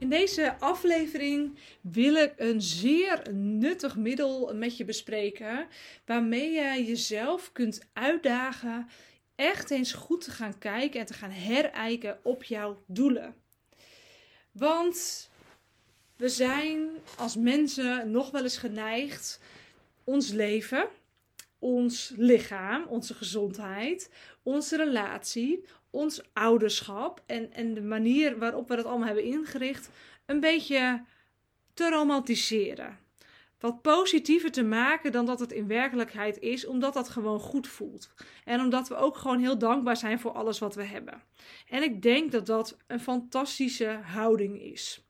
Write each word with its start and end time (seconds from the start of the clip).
In 0.00 0.08
deze 0.08 0.58
aflevering 0.58 1.58
wil 1.80 2.14
ik 2.14 2.32
een 2.36 2.62
zeer 2.62 3.32
nuttig 3.32 3.96
middel 3.96 4.54
met 4.54 4.76
je 4.76 4.84
bespreken, 4.84 5.66
waarmee 6.04 6.50
je 6.50 6.84
jezelf 6.84 7.52
kunt 7.52 7.80
uitdagen 7.92 8.88
echt 9.34 9.70
eens 9.70 9.92
goed 9.92 10.24
te 10.24 10.30
gaan 10.30 10.58
kijken 10.58 11.00
en 11.00 11.06
te 11.06 11.14
gaan 11.14 11.30
herijken 11.30 12.18
op 12.22 12.44
jouw 12.44 12.82
doelen. 12.86 13.34
Want 14.52 15.28
we 16.16 16.28
zijn 16.28 16.88
als 17.16 17.36
mensen 17.36 18.10
nog 18.10 18.30
wel 18.30 18.42
eens 18.42 18.58
geneigd 18.58 19.40
ons 20.04 20.30
leven, 20.30 20.88
ons 21.58 22.12
lichaam, 22.16 22.86
onze 22.86 23.14
gezondheid, 23.14 24.10
onze 24.42 24.76
relatie, 24.76 25.64
ons 25.90 26.22
ouderschap 26.32 27.22
en, 27.26 27.52
en 27.52 27.74
de 27.74 27.82
manier 27.82 28.38
waarop 28.38 28.68
we 28.68 28.76
dat 28.76 28.84
allemaal 28.84 29.06
hebben 29.06 29.24
ingericht 29.24 29.90
een 30.26 30.40
beetje 30.40 31.04
te 31.74 31.88
romantiseren. 31.88 32.98
Wat 33.60 33.82
positiever 33.82 34.50
te 34.50 34.62
maken 34.62 35.12
dan 35.12 35.26
dat 35.26 35.40
het 35.40 35.52
in 35.52 35.66
werkelijkheid 35.66 36.38
is, 36.38 36.66
omdat 36.66 36.94
dat 36.94 37.08
gewoon 37.08 37.40
goed 37.40 37.68
voelt. 37.68 38.12
En 38.44 38.60
omdat 38.60 38.88
we 38.88 38.94
ook 38.94 39.16
gewoon 39.16 39.38
heel 39.38 39.58
dankbaar 39.58 39.96
zijn 39.96 40.20
voor 40.20 40.32
alles 40.32 40.58
wat 40.58 40.74
we 40.74 40.84
hebben. 40.84 41.22
En 41.68 41.82
ik 41.82 42.02
denk 42.02 42.32
dat 42.32 42.46
dat 42.46 42.76
een 42.86 43.00
fantastische 43.00 44.00
houding 44.02 44.62
is. 44.62 45.04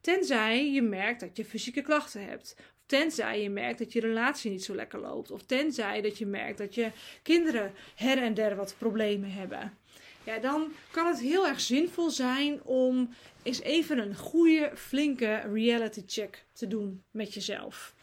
Tenzij 0.00 0.72
je 0.72 0.82
merkt 0.82 1.20
dat 1.20 1.36
je 1.36 1.44
fysieke 1.44 1.82
klachten 1.82 2.26
hebt. 2.26 2.56
Tenzij 2.86 3.42
je 3.42 3.50
merkt 3.50 3.78
dat 3.78 3.92
je 3.92 4.00
relatie 4.00 4.50
niet 4.50 4.64
zo 4.64 4.74
lekker 4.74 5.00
loopt. 5.00 5.30
Of 5.30 5.42
tenzij 5.42 6.00
dat 6.00 6.18
je 6.18 6.26
merkt 6.26 6.58
dat 6.58 6.74
je 6.74 6.90
kinderen 7.22 7.72
her 7.94 8.22
en 8.22 8.34
der 8.34 8.56
wat 8.56 8.74
problemen 8.78 9.32
hebben 9.32 9.78
dan 10.38 10.72
kan 10.90 11.06
het 11.06 11.20
heel 11.20 11.46
erg 11.46 11.60
zinvol 11.60 12.10
zijn 12.10 12.62
om 12.62 13.14
eens 13.42 13.60
even 13.60 13.98
een 13.98 14.16
goede, 14.16 14.70
flinke 14.74 15.34
reality 15.52 16.02
check 16.06 16.44
te 16.52 16.66
doen 16.66 17.02
met 17.10 17.34
jezelf. 17.34 17.94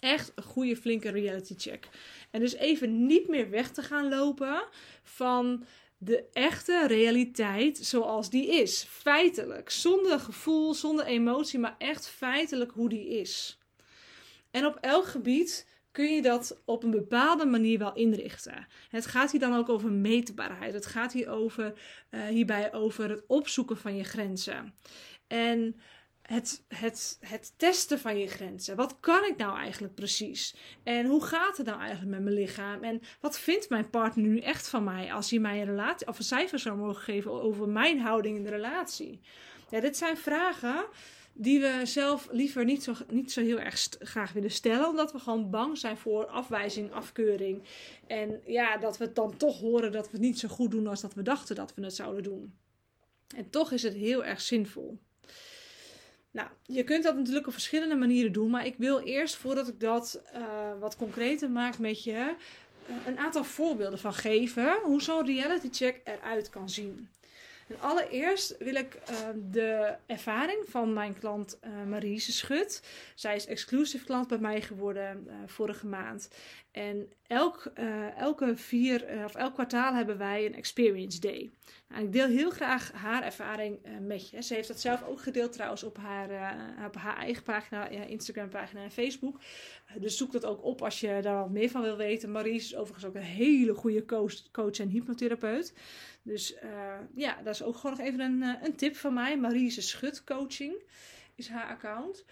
Echt 0.00 0.32
een 0.34 0.42
goede, 0.42 0.76
flinke 0.76 1.10
reality 1.10 1.54
check. 1.56 1.88
En 2.30 2.40
dus 2.40 2.54
even 2.54 3.06
niet 3.06 3.28
meer 3.28 3.50
weg 3.50 3.70
te 3.70 3.82
gaan 3.82 4.08
lopen 4.08 4.64
van 5.02 5.64
de 5.98 6.24
echte 6.32 6.86
realiteit 6.86 7.78
zoals 7.78 8.30
die 8.30 8.46
is. 8.46 8.86
Feitelijk. 8.88 9.70
Zonder 9.70 10.20
gevoel, 10.20 10.74
zonder 10.74 11.04
emotie, 11.04 11.58
maar 11.58 11.74
echt 11.78 12.08
feitelijk 12.08 12.70
hoe 12.70 12.88
die 12.88 13.08
is. 13.08 13.58
En 14.50 14.66
op 14.66 14.78
elk 14.80 15.06
gebied 15.06 15.66
kun 15.96 16.14
je 16.14 16.22
dat 16.22 16.62
op 16.64 16.82
een 16.82 16.90
bepaalde 16.90 17.46
manier 17.46 17.78
wel 17.78 17.94
inrichten. 17.94 18.66
Het 18.88 19.06
gaat 19.06 19.30
hier 19.30 19.40
dan 19.40 19.54
ook 19.54 19.68
over 19.68 19.92
meetbaarheid. 19.92 20.74
Het 20.74 20.86
gaat 20.86 21.12
hier 21.12 21.28
over, 21.28 21.72
uh, 22.10 22.24
hierbij 22.24 22.72
over 22.72 23.10
het 23.10 23.24
opzoeken 23.26 23.76
van 23.76 23.96
je 23.96 24.04
grenzen. 24.04 24.74
En 25.26 25.80
het, 26.22 26.64
het, 26.68 27.16
het 27.20 27.52
testen 27.56 27.98
van 27.98 28.18
je 28.18 28.26
grenzen. 28.26 28.76
Wat 28.76 29.00
kan 29.00 29.24
ik 29.24 29.36
nou 29.36 29.58
eigenlijk 29.58 29.94
precies? 29.94 30.56
En 30.82 31.06
hoe 31.06 31.24
gaat 31.24 31.56
het 31.56 31.66
nou 31.66 31.80
eigenlijk 31.80 32.10
met 32.10 32.22
mijn 32.22 32.36
lichaam? 32.36 32.82
En 32.82 33.00
wat 33.20 33.38
vindt 33.38 33.68
mijn 33.68 33.90
partner 33.90 34.26
nu 34.26 34.40
echt 34.40 34.68
van 34.68 34.84
mij 34.84 35.12
als 35.12 35.30
hij 35.30 35.38
mij 35.38 35.60
een 35.60 35.66
relatie 35.66 36.08
of 36.08 36.18
een 36.18 36.24
cijfer 36.24 36.58
zou 36.58 36.76
mogen 36.76 37.02
geven 37.02 37.42
over 37.42 37.68
mijn 37.68 38.00
houding 38.00 38.36
in 38.36 38.44
de 38.44 38.50
relatie? 38.50 39.20
Ja, 39.70 39.80
dit 39.80 39.96
zijn 39.96 40.16
vragen 40.16 40.86
die 41.38 41.60
we 41.60 41.80
zelf 41.84 42.28
liever 42.30 42.64
niet 42.64 42.82
zo, 42.82 42.94
niet 43.10 43.32
zo 43.32 43.40
heel 43.40 43.60
erg 43.60 43.88
graag 43.98 44.32
willen 44.32 44.50
stellen, 44.50 44.88
omdat 44.88 45.12
we 45.12 45.18
gewoon 45.18 45.50
bang 45.50 45.78
zijn 45.78 45.96
voor 45.96 46.26
afwijzing, 46.26 46.92
afkeuring. 46.92 47.62
En 48.06 48.40
ja, 48.46 48.76
dat 48.76 48.98
we 48.98 49.04
het 49.04 49.14
dan 49.14 49.36
toch 49.36 49.60
horen 49.60 49.92
dat 49.92 50.04
we 50.04 50.12
het 50.12 50.20
niet 50.20 50.38
zo 50.38 50.48
goed 50.48 50.70
doen 50.70 50.86
als 50.86 51.00
dat 51.00 51.14
we 51.14 51.22
dachten 51.22 51.56
dat 51.56 51.74
we 51.74 51.82
het 51.82 51.94
zouden 51.94 52.22
doen. 52.22 52.54
En 53.36 53.50
toch 53.50 53.72
is 53.72 53.82
het 53.82 53.94
heel 53.94 54.24
erg 54.24 54.40
zinvol. 54.40 54.98
Nou, 56.30 56.48
je 56.62 56.84
kunt 56.84 57.04
dat 57.04 57.16
natuurlijk 57.16 57.46
op 57.46 57.52
verschillende 57.52 57.94
manieren 57.94 58.32
doen, 58.32 58.50
maar 58.50 58.66
ik 58.66 58.74
wil 58.78 59.00
eerst, 59.00 59.36
voordat 59.36 59.68
ik 59.68 59.80
dat 59.80 60.22
uh, 60.34 60.40
wat 60.80 60.96
concreter 60.96 61.50
maak 61.50 61.78
met 61.78 62.04
je, 62.04 62.34
uh, 62.90 62.96
een 63.06 63.18
aantal 63.18 63.44
voorbeelden 63.44 63.98
van 63.98 64.14
geven 64.14 64.78
hoe 64.82 65.02
zo'n 65.02 65.26
reality 65.26 65.68
check 65.70 66.00
eruit 66.04 66.48
kan 66.48 66.68
zien. 66.70 67.08
En 67.66 67.80
allereerst 67.80 68.56
wil 68.58 68.74
ik 68.74 68.98
uh, 69.10 69.16
de 69.50 69.94
ervaring 70.06 70.64
van 70.68 70.92
mijn 70.92 71.18
klant 71.18 71.58
uh, 71.64 71.84
Marise 71.84 72.32
Schut. 72.32 72.82
Zij 73.14 73.36
is 73.36 73.46
exclusive 73.46 74.04
klant 74.04 74.28
bij 74.28 74.38
mij 74.38 74.62
geworden 74.62 75.24
uh, 75.26 75.34
vorige 75.46 75.86
maand. 75.86 76.30
En 76.70 77.12
elk, 77.26 77.72
elke 78.16 78.56
vier 78.56 79.24
of 79.24 79.34
elk 79.34 79.54
kwartaal 79.54 79.94
hebben 79.94 80.18
wij 80.18 80.46
een 80.46 80.54
experience 80.54 81.20
day. 81.20 81.50
Nou, 81.88 82.04
ik 82.04 82.12
deel 82.12 82.26
heel 82.26 82.50
graag 82.50 82.92
haar 82.92 83.22
ervaring 83.22 83.78
met 84.00 84.30
je. 84.30 84.42
Ze 84.42 84.54
heeft 84.54 84.68
dat 84.68 84.80
zelf 84.80 85.04
ook 85.04 85.20
gedeeld 85.20 85.52
trouwens 85.52 85.82
op 85.82 85.96
haar, 85.96 86.56
op 86.86 86.94
haar 86.94 87.16
eigen 87.16 87.42
pagina, 87.42 87.88
Instagram 87.88 88.48
pagina 88.48 88.82
en 88.82 88.90
Facebook. 88.90 89.40
dus 89.98 90.16
zoek 90.16 90.32
dat 90.32 90.44
ook 90.44 90.64
op 90.64 90.82
als 90.82 91.00
je 91.00 91.18
daar 91.22 91.36
wat 91.36 91.50
meer 91.50 91.70
van 91.70 91.82
wil 91.82 91.96
weten. 91.96 92.30
Marise 92.30 92.66
is 92.66 92.76
overigens 92.76 93.06
ook 93.06 93.14
een 93.14 93.22
hele 93.22 93.74
goede 93.74 94.04
coach, 94.04 94.50
coach 94.50 94.78
en 94.78 94.88
hypnotherapeut. 94.88 95.74
Dus 96.26 96.54
uh, 96.64 96.98
ja, 97.14 97.36
dat 97.42 97.54
is 97.54 97.62
ook 97.62 97.76
gewoon 97.76 97.96
nog 97.96 98.06
even 98.06 98.20
een, 98.20 98.42
uh, 98.42 98.54
een 98.62 98.76
tip 98.76 98.96
van 98.96 99.14
mij. 99.14 99.38
Marise 99.38 99.82
Schut 99.82 100.24
Coaching 100.24 100.82
is 101.34 101.48
haar 101.48 101.68
account. 101.68 102.24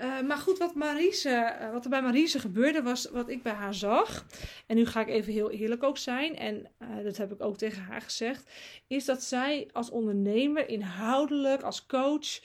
Uh, 0.00 0.20
maar 0.20 0.36
goed, 0.36 0.58
wat, 0.58 0.74
Marise, 0.74 1.56
wat 1.72 1.84
er 1.84 1.90
bij 1.90 2.02
Marise 2.02 2.38
gebeurde 2.38 2.82
was 2.82 3.04
wat 3.10 3.28
ik 3.28 3.42
bij 3.42 3.52
haar 3.52 3.74
zag. 3.74 4.26
En 4.66 4.76
nu 4.76 4.86
ga 4.86 5.00
ik 5.00 5.08
even 5.08 5.32
heel 5.32 5.50
eerlijk 5.50 5.82
ook 5.82 5.98
zijn. 5.98 6.36
En 6.36 6.70
dat 7.02 7.16
heb 7.16 7.32
ik 7.32 7.42
ook 7.42 7.56
tegen 7.56 7.82
haar 7.82 8.00
gezegd. 8.00 8.50
Is 8.86 9.04
dat 9.04 9.22
zij 9.22 9.68
als 9.72 9.90
ondernemer 9.90 10.68
inhoudelijk, 10.68 11.62
als 11.62 11.86
coach, 11.86 12.40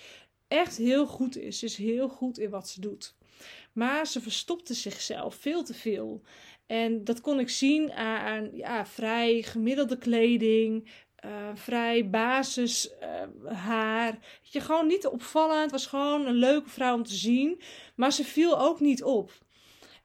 echt 0.47 0.77
heel 0.77 1.05
goed 1.05 1.37
is. 1.37 1.59
Ze 1.59 1.65
is 1.65 1.75
heel 1.75 2.09
goed 2.09 2.37
in 2.37 2.49
wat 2.49 2.69
ze 2.69 2.81
doet. 2.81 3.15
Maar 3.73 4.07
ze 4.07 4.21
verstopte 4.21 4.73
zichzelf 4.73 5.35
veel 5.35 5.63
te 5.63 5.73
veel. 5.73 6.21
En 6.69 7.03
dat 7.03 7.21
kon 7.21 7.39
ik 7.39 7.49
zien 7.49 7.93
aan 7.93 8.49
ja, 8.53 8.85
vrij 8.85 9.41
gemiddelde 9.41 9.97
kleding, 9.97 10.89
uh, 11.25 11.31
vrij 11.53 12.09
basis 12.09 12.89
uh, 13.01 13.51
haar. 13.51 14.19
Je, 14.41 14.59
gewoon 14.59 14.87
niet 14.87 15.07
opvallend. 15.07 15.71
Was 15.71 15.85
gewoon 15.85 16.25
een 16.25 16.35
leuke 16.35 16.69
vrouw 16.69 16.95
om 16.95 17.03
te 17.03 17.13
zien. 17.13 17.61
Maar 17.95 18.13
ze 18.13 18.23
viel 18.23 18.59
ook 18.59 18.79
niet 18.79 19.03
op. 19.03 19.31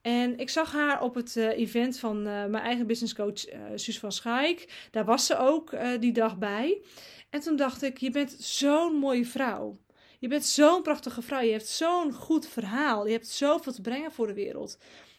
En 0.03 0.39
ik 0.39 0.51
zag 0.51 0.73
haar 0.73 1.03
op 1.03 1.15
het 1.15 1.37
uh, 1.37 1.59
event 1.59 1.99
van 1.99 2.23
mijn 2.23 2.55
eigen 2.55 2.87
businesscoach 2.87 3.45
Suus 3.75 3.99
van 3.99 4.13
Schaik. 4.13 4.89
Daar 4.91 5.05
was 5.05 5.27
ze 5.27 5.39
ook 5.39 5.77
die 6.01 6.13
dag 6.13 6.39
bij. 6.39 6.83
En 7.31 7.41
toen 7.41 7.57
dacht 7.57 7.83
ik, 7.83 7.99
je 7.99 8.11
bent 8.11 8.31
zo'n 8.39 8.95
mooie 8.95 9.27
vrouw. 9.27 9.79
Je 10.19 10.29
bent 10.29 10.45
zo'n 10.45 10.83
prachtige 10.83 11.23
vrouw. 11.23 11.41
Je 11.41 11.53
hebt 11.53 11.69
zo'n 11.69 12.13
goed 12.13 12.47
verhaal. 12.47 13.07
Je 13.07 13.13
hebt 13.13 13.29
zoveel 13.29 13.73
te 13.73 13.81
brengen 13.81 14.13
voor 14.13 14.27
de 14.27 14.35
wereld. 14.35 14.79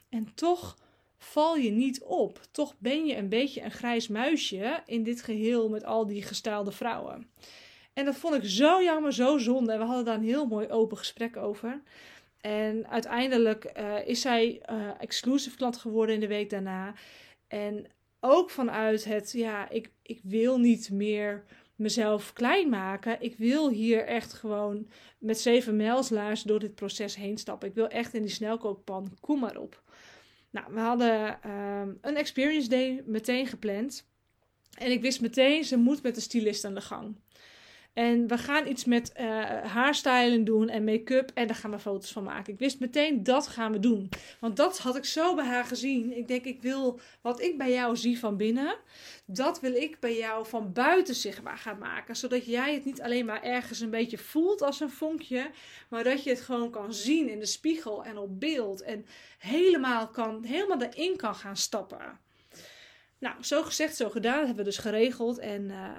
En 0.10 0.32
toch 0.36 0.76
val 1.18 1.56
je 1.56 1.72
niet 1.72 2.04
op. 2.04 2.40
Toch 2.52 2.76
ben 2.78 3.06
je 3.06 3.16
een 3.16 3.30
beetje 3.30 3.62
een 3.62 3.72
grijs 3.72 4.08
muisje 4.08 4.84
in 4.86 5.04
dit 5.04 5.22
geheel 5.22 5.70
met 5.70 5.84
al 5.84 6.06
die 6.06 6.24
gestaalde 6.24 6.72
vrouwen. 6.72 7.30
En 7.94 8.06
dat 8.06 8.16
vond 8.16 8.36
ik 8.36 8.44
zo 8.44 8.84
jammer, 8.84 9.14
zo 9.14 9.38
zonde. 9.38 9.72
En 9.72 9.80
we 9.80 9.86
hadden 9.86 10.06
daar 10.06 10.16
een 10.16 10.24
heel 10.24 10.46
mooi 10.46 10.70
open 10.70 10.98
gesprek 10.98 11.38
over. 11.38 11.82
En 12.42 12.88
uiteindelijk 12.88 13.72
uh, 13.78 14.08
is 14.08 14.22
zij 14.22 14.62
uh, 14.72 14.90
exclusive 15.00 15.56
klant 15.56 15.78
geworden 15.78 16.16
in 16.16 16.22
de 16.22 16.28
week 16.28 16.50
daarna. 16.50 16.94
En 17.48 17.88
ook 18.20 18.50
vanuit 18.50 19.04
het, 19.04 19.32
ja, 19.32 19.70
ik, 19.70 19.92
ik 20.02 20.20
wil 20.24 20.58
niet 20.58 20.92
meer 20.92 21.44
mezelf 21.76 22.34
klein 22.34 22.70
maken. 22.70 23.22
Ik 23.22 23.38
wil 23.38 23.70
hier 23.70 24.06
echt 24.06 24.34
gewoon 24.34 24.88
met 25.18 25.40
zeven 25.40 25.76
mijlslaars 25.76 26.44
door 26.44 26.60
dit 26.60 26.76
proces 26.76 27.16
heen 27.16 27.38
stappen. 27.38 27.68
Ik 27.68 27.76
wil 27.76 27.88
echt 27.88 28.14
in 28.14 28.22
die 28.22 28.32
snelkookpan, 28.32 29.18
kom 29.20 29.40
maar 29.40 29.58
op. 29.58 29.84
Nou, 30.56 30.74
we 30.74 30.80
hadden 30.80 31.42
ehm, 31.42 31.90
een 32.02 32.18
experience 32.18 32.70
day 32.70 33.04
meteen 33.06 33.48
gepland. 33.48 34.08
En 34.78 34.92
ik 34.92 35.02
wist 35.02 35.22
meteen, 35.22 35.64
ze 35.64 35.78
moet 35.78 36.04
met 36.04 36.16
de 36.16 36.22
stylist 36.22 36.66
aan 36.66 36.74
de 36.74 36.82
gang. 36.82 37.16
En 37.96 38.28
we 38.28 38.38
gaan 38.38 38.68
iets 38.68 38.86
met 38.86 39.14
uh, 39.20 39.44
haarstyling 39.64 40.46
doen 40.46 40.70
en 40.70 40.84
make-up. 40.84 41.32
En 41.34 41.48
daar 41.48 41.56
gaan 41.56 41.72
we 41.72 41.80
foto's 41.80 42.12
van 42.12 42.24
maken. 42.24 42.54
Ik 42.54 42.60
wist 42.60 42.80
meteen, 42.80 43.24
dat 43.24 43.48
gaan 43.48 43.72
we 43.72 43.80
doen. 43.80 44.10
Want 44.40 44.58
dat 44.58 44.78
had 44.78 44.96
ik 44.96 45.06
zo 45.06 45.36
bij 45.36 45.46
haar 45.46 45.66
gezien. 45.66 46.18
Ik 46.18 46.28
denk, 46.28 46.46
ik 46.46 46.62
wil 46.62 47.00
wat 47.22 47.42
ik 47.42 47.58
bij 47.58 47.72
jou 47.72 47.96
zie 47.96 48.20
van 48.20 48.38
binnen. 48.38 48.76
Dat 49.26 49.60
wil 49.60 49.74
ik 49.74 50.00
bij 50.00 50.18
jou 50.18 50.46
van 50.46 50.74
buiten 50.74 51.16
zichtbaar 51.16 51.58
gaan 51.58 51.78
maken. 51.78 52.16
Zodat 52.16 52.46
jij 52.46 52.74
het 52.74 52.86
niet 52.86 53.02
alleen 53.02 53.26
maar 53.26 53.44
ergens 53.44 53.80
een 53.80 53.90
beetje 53.90 54.18
voelt 54.18 54.62
als 54.62 54.80
een 54.80 54.92
vonkje. 54.92 55.50
Maar 55.90 56.04
dat 56.04 56.24
je 56.24 56.30
het 56.30 56.42
gewoon 56.42 56.72
kan 56.72 56.94
zien 56.94 57.30
in 57.30 57.40
de 57.40 57.46
spiegel 57.46 58.04
en 58.04 58.18
op 58.18 58.40
beeld. 58.40 58.82
En 58.82 59.06
helemaal, 59.38 60.08
kan, 60.08 60.44
helemaal 60.44 60.82
erin 60.82 61.18
kan 61.18 61.36
gaan 61.36 61.58
stappen. 61.58 62.20
Nou, 63.20 63.36
zo 63.42 63.64
gezegd, 63.64 63.96
zo 63.96 64.10
gedaan. 64.10 64.38
Dat 64.38 64.46
hebben 64.46 64.64
we 64.66 64.70
dus 64.72 64.78
geregeld. 64.78 65.38
En... 65.38 65.64
Uh, 65.64 65.90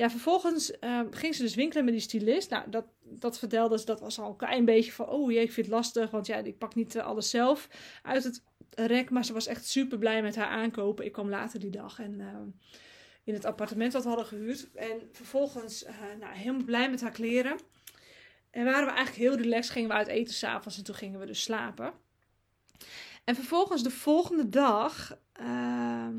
ja, 0.00 0.10
vervolgens 0.10 0.72
uh, 0.80 1.00
ging 1.10 1.34
ze 1.34 1.42
dus 1.42 1.54
winkelen 1.54 1.84
met 1.84 1.92
die 1.92 2.02
stylist. 2.02 2.50
Nou, 2.50 2.70
dat, 2.70 2.84
dat 3.02 3.38
vertelde 3.38 3.78
ze, 3.78 3.84
dat 3.84 4.00
was 4.00 4.18
al 4.18 4.30
een 4.30 4.36
klein 4.36 4.64
beetje 4.64 4.92
van... 4.92 5.08
Oh 5.08 5.30
jee, 5.30 5.42
ik 5.42 5.52
vind 5.52 5.66
het 5.66 5.74
lastig, 5.74 6.10
want 6.10 6.26
ja, 6.26 6.36
ik 6.36 6.58
pak 6.58 6.74
niet 6.74 6.94
uh, 6.94 7.06
alles 7.06 7.30
zelf 7.30 7.68
uit 8.02 8.24
het 8.24 8.42
rek. 8.70 9.10
Maar 9.10 9.24
ze 9.24 9.32
was 9.32 9.46
echt 9.46 9.66
super 9.66 9.98
blij 9.98 10.22
met 10.22 10.36
haar 10.36 10.46
aankopen. 10.46 11.04
Ik 11.04 11.12
kwam 11.12 11.28
later 11.28 11.60
die 11.60 11.70
dag 11.70 11.98
en 11.98 12.20
uh, 12.20 12.26
in 13.24 13.34
het 13.34 13.44
appartement 13.44 13.92
dat 13.92 14.02
we 14.02 14.08
hadden 14.08 14.26
gehuurd. 14.26 14.70
En 14.74 15.08
vervolgens, 15.12 15.84
nou, 16.20 16.34
helemaal 16.34 16.64
blij 16.64 16.90
met 16.90 17.00
haar 17.00 17.12
kleren. 17.12 17.58
en 18.50 18.64
waren 18.64 18.86
we 18.86 18.92
eigenlijk 18.92 19.28
heel 19.28 19.42
relaxed, 19.42 19.72
gingen 19.72 19.88
we 19.88 19.94
uit 19.94 20.06
eten 20.06 20.34
s'avonds 20.34 20.78
en 20.78 20.84
toen 20.84 20.94
gingen 20.94 21.20
we 21.20 21.26
dus 21.26 21.42
slapen. 21.42 21.92
En 23.24 23.34
vervolgens 23.34 23.82
de 23.82 23.90
volgende 23.90 24.48
dag, 24.48 25.18
ehm, 25.32 26.16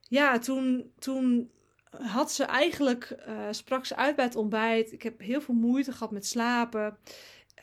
ja, 0.00 0.38
toen, 0.38 0.92
toen 0.98 1.52
had 2.00 2.32
ze 2.32 2.44
eigenlijk, 2.44 3.16
uh, 3.28 3.46
sprak 3.50 3.86
ze 3.86 3.96
uit 3.96 4.16
bij 4.16 4.24
het 4.24 4.36
ontbijt. 4.36 4.92
Ik 4.92 5.02
heb 5.02 5.20
heel 5.20 5.40
veel 5.40 5.54
moeite 5.54 5.92
gehad 5.92 6.10
met 6.10 6.26
slapen. 6.26 6.98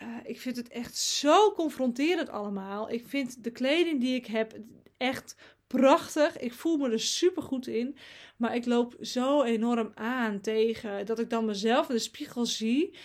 Uh, 0.01 0.07
ik 0.23 0.41
vind 0.41 0.55
het 0.55 0.67
echt 0.67 0.97
zo 0.97 1.51
confronterend 1.51 2.29
allemaal. 2.29 2.89
Ik 2.89 3.07
vind 3.07 3.43
de 3.43 3.51
kleding 3.51 4.01
die 4.01 4.15
ik 4.15 4.25
heb 4.25 4.53
echt 4.97 5.35
prachtig. 5.67 6.37
Ik 6.37 6.53
voel 6.53 6.77
me 6.77 6.89
er 6.89 6.99
super 6.99 7.43
goed 7.43 7.67
in. 7.67 7.97
Maar 8.37 8.55
ik 8.55 8.65
loop 8.65 8.95
zo 9.01 9.43
enorm 9.43 9.91
aan 9.93 10.41
tegen 10.41 11.05
dat 11.05 11.19
ik 11.19 11.29
dan 11.29 11.45
mezelf 11.45 11.89
in 11.89 11.95
de 11.95 12.01
spiegel 12.01 12.45
zie. 12.45 12.97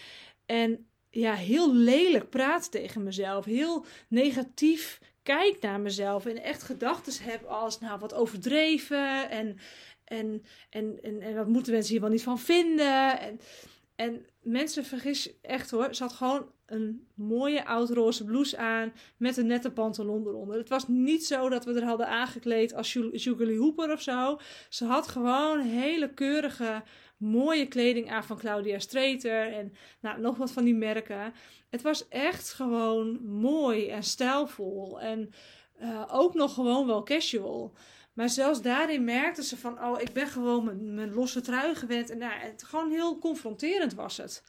En 0.46 0.87
ja, 1.11 1.34
heel 1.34 1.75
lelijk 1.75 2.31
praat 2.31 2.70
tegen 2.70 3.02
mezelf. 3.02 3.44
Heel 3.44 3.84
negatief 4.08 5.00
kijk 5.23 5.61
naar 5.61 5.81
mezelf. 5.81 6.26
En 6.26 6.43
echt 6.43 6.62
gedachten 6.62 7.25
heb 7.25 7.44
als, 7.44 7.81
nou, 7.81 7.99
wat 7.99 8.14
overdreven. 8.14 9.31
En, 9.31 9.58
en, 10.06 10.43
en, 10.70 10.99
en, 11.03 11.35
wat 11.35 11.49
moeten 11.49 11.73
mensen 11.73 11.93
hier 11.93 12.00
wel 12.00 12.11
niet 12.11 12.23
van 12.23 12.38
vinden. 12.38 13.20
En, 13.20 13.41
en 13.97 14.26
mensen 14.43 14.85
vergis 14.85 15.41
echt 15.41 15.70
hoor. 15.70 15.94
Ze 15.94 16.03
had 16.03 16.12
gewoon 16.12 16.50
een 16.67 17.06
mooie 17.14 17.64
oud-roze 17.64 18.25
blouse 18.25 18.56
aan 18.56 18.93
met 19.17 19.37
een 19.37 19.47
nette 19.47 19.70
pantalon 19.70 20.26
eronder. 20.26 20.56
Het 20.56 20.69
was 20.69 20.88
niet 20.88 21.26
zo 21.26 21.49
dat 21.49 21.64
we 21.64 21.73
er 21.73 21.85
hadden 21.85 22.08
aangekleed 22.08 22.75
als 22.75 22.93
Julie 22.93 23.58
Hooper 23.58 23.93
of 23.93 24.03
zo. 24.03 24.38
Ze 24.69 24.85
had 24.85 25.08
gewoon 25.08 25.61
hele 25.61 26.14
keurige, 26.14 26.82
mooie 27.17 27.69
kleding 27.69 28.11
aan 28.11 28.25
van 28.25 28.38
Claudia 28.38 28.79
Streeter 28.79 29.52
en 29.52 29.73
nou, 30.00 30.20
nog 30.20 30.37
wat 30.37 30.50
van 30.50 30.64
die 30.64 30.75
merken. 30.75 31.32
Het 31.70 31.82
was 31.82 32.09
echt 32.09 32.52
gewoon 32.52 33.26
mooi 33.26 33.88
en 33.88 34.02
stijlvol 34.02 35.00
en 35.00 35.31
uh, 35.81 36.05
ook 36.11 36.35
nog 36.35 36.55
gewoon 36.55 36.87
wel 36.87 37.02
casual. 37.02 37.75
Maar 38.17 38.29
zelfs 38.29 38.63
daarin 38.63 39.05
merkte 39.05 39.43
ze 39.43 39.57
van, 39.57 39.85
oh, 39.85 40.01
ik 40.01 40.13
ben 40.13 40.27
gewoon 40.27 40.65
mijn, 40.65 40.95
mijn 40.95 41.15
losse 41.15 41.41
trui 41.41 41.75
gewend. 41.75 42.11
En 42.11 42.19
nou, 42.19 42.33
het, 42.33 42.65
gewoon 42.65 42.91
heel 42.91 43.19
confronterend 43.19 43.95
was 43.95 44.17
het. 44.17 44.43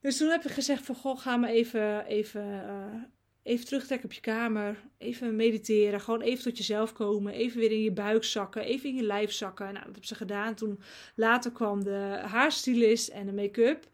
Dus 0.00 0.16
toen 0.16 0.28
heb 0.28 0.44
ik 0.44 0.50
gezegd 0.50 0.84
van, 0.84 0.94
goh, 0.94 1.18
ga 1.18 1.36
maar 1.36 1.50
even, 1.50 2.06
even, 2.06 2.42
uh, 2.42 3.02
even 3.42 3.66
terugtrekken 3.66 4.08
op 4.08 4.14
je 4.14 4.20
kamer. 4.20 4.76
Even 4.98 5.36
mediteren, 5.36 6.00
gewoon 6.00 6.20
even 6.20 6.44
tot 6.44 6.56
jezelf 6.56 6.92
komen. 6.92 7.32
Even 7.32 7.60
weer 7.60 7.70
in 7.70 7.82
je 7.82 7.92
buik 7.92 8.24
zakken, 8.24 8.62
even 8.62 8.88
in 8.88 8.94
je 8.94 9.02
lijf 9.02 9.32
zakken. 9.32 9.64
Nou, 9.64 9.76
dat 9.76 9.84
hebben 9.84 10.06
ze 10.06 10.14
gedaan. 10.14 10.54
Toen 10.54 10.80
later 11.14 11.52
kwam 11.52 11.84
de 11.84 12.20
haarstylist 12.24 13.08
en 13.08 13.26
de 13.26 13.32
make-up. 13.32 13.86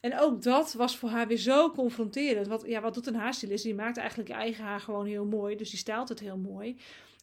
En 0.00 0.18
ook 0.18 0.42
dat 0.42 0.72
was 0.72 0.96
voor 0.96 1.08
haar 1.08 1.26
weer 1.26 1.36
zo 1.36 1.70
confronterend. 1.70 2.46
Wat, 2.46 2.64
ja, 2.66 2.80
wat 2.80 2.94
doet 2.94 3.06
een 3.06 3.14
haarstylist? 3.14 3.64
Die 3.64 3.74
maakt 3.74 3.96
eigenlijk 3.96 4.28
je 4.28 4.34
eigen 4.34 4.64
haar 4.64 4.80
gewoon 4.80 5.06
heel 5.06 5.24
mooi. 5.24 5.56
Dus 5.56 5.70
die 5.70 5.78
stijlt 5.78 6.08
het 6.08 6.20
heel 6.20 6.38
mooi. 6.38 6.76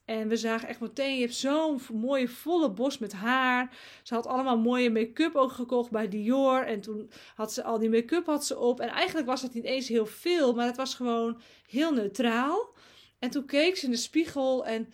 En 0.07 0.27
we 0.27 0.37
zagen 0.37 0.67
echt 0.67 0.79
meteen, 0.79 1.15
je 1.15 1.21
hebt 1.21 1.35
zo'n 1.35 1.81
mooie 1.93 2.27
volle 2.27 2.71
bos 2.71 2.97
met 2.97 3.13
haar. 3.13 3.77
Ze 4.03 4.13
had 4.13 4.25
allemaal 4.25 4.57
mooie 4.57 4.91
make-up 4.91 5.35
ook 5.35 5.51
gekocht 5.51 5.91
bij 5.91 6.07
Dior. 6.07 6.63
En 6.63 6.81
toen 6.81 7.11
had 7.35 7.53
ze 7.53 7.63
al 7.63 7.79
die 7.79 7.89
make-up 7.89 8.25
had 8.25 8.45
ze 8.45 8.57
op. 8.57 8.79
En 8.79 8.89
eigenlijk 8.89 9.27
was 9.27 9.41
het 9.41 9.53
niet 9.53 9.63
eens 9.63 9.87
heel 9.87 10.05
veel, 10.05 10.53
maar 10.53 10.65
het 10.65 10.77
was 10.77 10.95
gewoon 10.95 11.41
heel 11.69 11.93
neutraal. 11.93 12.73
En 13.19 13.29
toen 13.29 13.45
keek 13.45 13.77
ze 13.77 13.85
in 13.85 13.91
de 13.91 13.97
spiegel 13.97 14.65
en 14.65 14.93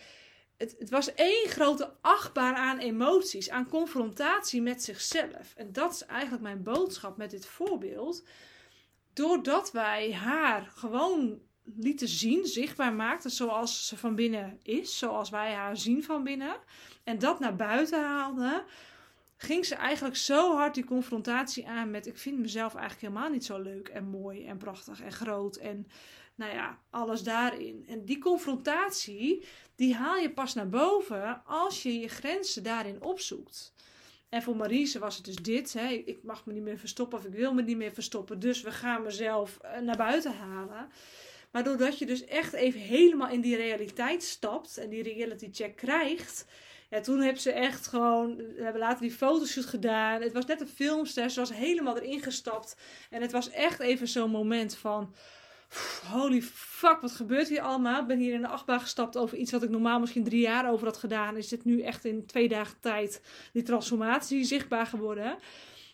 het, 0.57 0.75
het 0.80 0.89
was 0.89 1.13
één 1.13 1.48
grote 1.48 1.94
achtbaan 2.01 2.56
aan 2.56 2.80
emoties, 2.80 3.50
aan 3.50 3.69
confrontatie 3.69 4.62
met 4.62 4.83
zichzelf. 4.83 5.54
En 5.56 5.71
dat 5.71 5.94
is 5.94 6.06
eigenlijk 6.06 6.44
mijn 6.44 6.63
boodschap 6.63 7.18
met 7.18 7.31
dit 7.31 7.45
voorbeeld. 7.45 8.24
Doordat 9.13 9.71
wij 9.71 10.13
haar 10.13 10.71
gewoon 10.75 11.42
lieten 11.63 12.07
zien, 12.07 12.45
zichtbaar 12.45 12.94
maakte 12.94 13.30
zoals 13.30 13.88
ze 13.88 13.98
van 13.98 14.15
binnen 14.15 14.60
is, 14.63 14.98
zoals 14.98 15.30
wij 15.30 15.54
haar 15.54 15.77
zien 15.77 16.04
van 16.04 16.24
binnen, 16.24 16.56
en 17.04 17.19
dat 17.19 17.39
naar 17.39 17.56
buiten 17.56 18.04
haalde, 18.04 18.63
ging 19.38 19.65
ze 19.65 19.75
eigenlijk 19.75 20.15
zo 20.15 20.56
hard 20.56 20.74
die 20.74 20.86
confrontatie 20.86 21.68
aan 21.68 21.92
met: 21.92 22.07
ik 22.07 22.18
vind 22.18 22.39
mezelf 22.39 22.75
eigenlijk 22.75 23.07
helemaal 23.07 23.30
niet 23.30 23.45
zo 23.45 23.62
leuk 23.62 23.88
en 23.88 24.07
mooi 24.07 24.45
en 24.45 24.57
prachtig 24.57 25.01
en 25.01 25.12
groot 25.12 25.56
en 25.56 25.88
nou 26.36 26.54
ja, 26.54 26.80
alles 26.89 27.24
daarin. 27.24 27.86
En 27.88 28.06
die 28.06 28.19
confrontatie, 28.19 29.45
die 29.75 29.95
haal 29.95 30.18
je 30.18 30.33
pas 30.33 30.54
naar 30.54 30.69
boven 30.69 31.45
als 31.45 31.83
je 31.83 32.00
je 32.00 32.07
grenzen 32.07 32.63
daarin 32.63 33.01
opzoekt. 33.01 33.74
En 34.30 34.42
voor 34.42 34.56
Marise 34.56 35.00
was 35.00 35.15
het 35.15 35.25
dus 35.25 35.36
dit: 35.36 35.74
hè, 35.74 35.88
ik 35.88 36.24
mag 36.24 36.45
me 36.45 36.54
niet 36.54 36.63
meer 36.63 36.80
verstoppen 36.80 37.18
of 37.18 37.25
ik 37.25 37.33
wil 37.33 37.54
me 37.54 37.62
niet 37.62 37.77
meer 37.77 37.94
verstoppen, 37.94 38.39
dus 38.39 38.62
we 38.62 38.71
gaan 38.71 39.04
mezelf 39.04 39.57
eh, 39.57 39.80
naar 39.80 39.98
buiten 39.98 40.36
halen. 40.36 40.89
Maar 41.53 41.63
doordat 41.63 42.00
je 42.00 42.05
dus 42.05 42.25
echt 42.25 42.53
even 42.53 42.79
helemaal 42.79 43.29
in 43.29 43.41
die 43.41 43.55
realiteit 43.55 44.23
stapt 44.23 44.77
en 44.77 44.89
die 44.89 45.03
reality 45.03 45.50
check 45.51 45.75
krijgt. 45.75 46.45
Ja, 46.89 47.00
toen 47.00 47.19
hebben 47.19 47.41
ze 47.41 47.51
echt 47.51 47.88
gewoon, 47.88 48.35
we 48.35 48.63
hebben 48.63 48.81
later 48.81 49.01
die 49.01 49.11
fotoshoot 49.11 49.65
gedaan. 49.65 50.21
Het 50.21 50.33
was 50.33 50.45
net 50.45 50.61
een 50.61 50.67
filmster, 50.67 51.29
ze 51.29 51.39
was 51.39 51.53
helemaal 51.53 51.97
erin 51.97 52.21
gestapt. 52.21 52.75
En 53.09 53.21
het 53.21 53.31
was 53.31 53.50
echt 53.50 53.79
even 53.79 54.07
zo'n 54.07 54.29
moment 54.29 54.75
van, 54.75 55.13
holy 56.11 56.41
fuck, 56.41 57.01
wat 57.01 57.11
gebeurt 57.11 57.50
hier 57.50 57.61
allemaal? 57.61 58.01
Ik 58.01 58.07
ben 58.07 58.19
hier 58.19 58.33
in 58.33 58.41
de 58.41 58.47
achtbaan 58.47 58.81
gestapt 58.81 59.17
over 59.17 59.38
iets 59.38 59.51
wat 59.51 59.63
ik 59.63 59.69
normaal 59.69 60.00
misschien 60.00 60.23
drie 60.23 60.41
jaar 60.41 60.71
over 60.71 60.85
had 60.85 60.97
gedaan. 60.97 61.38
Is 61.38 61.47
dit 61.47 61.65
nu 61.65 61.81
echt 61.81 62.05
in 62.05 62.25
twee 62.25 62.47
dagen 62.47 62.79
tijd 62.79 63.21
die 63.53 63.63
transformatie 63.63 64.44
zichtbaar 64.44 64.85
geworden? 64.85 65.38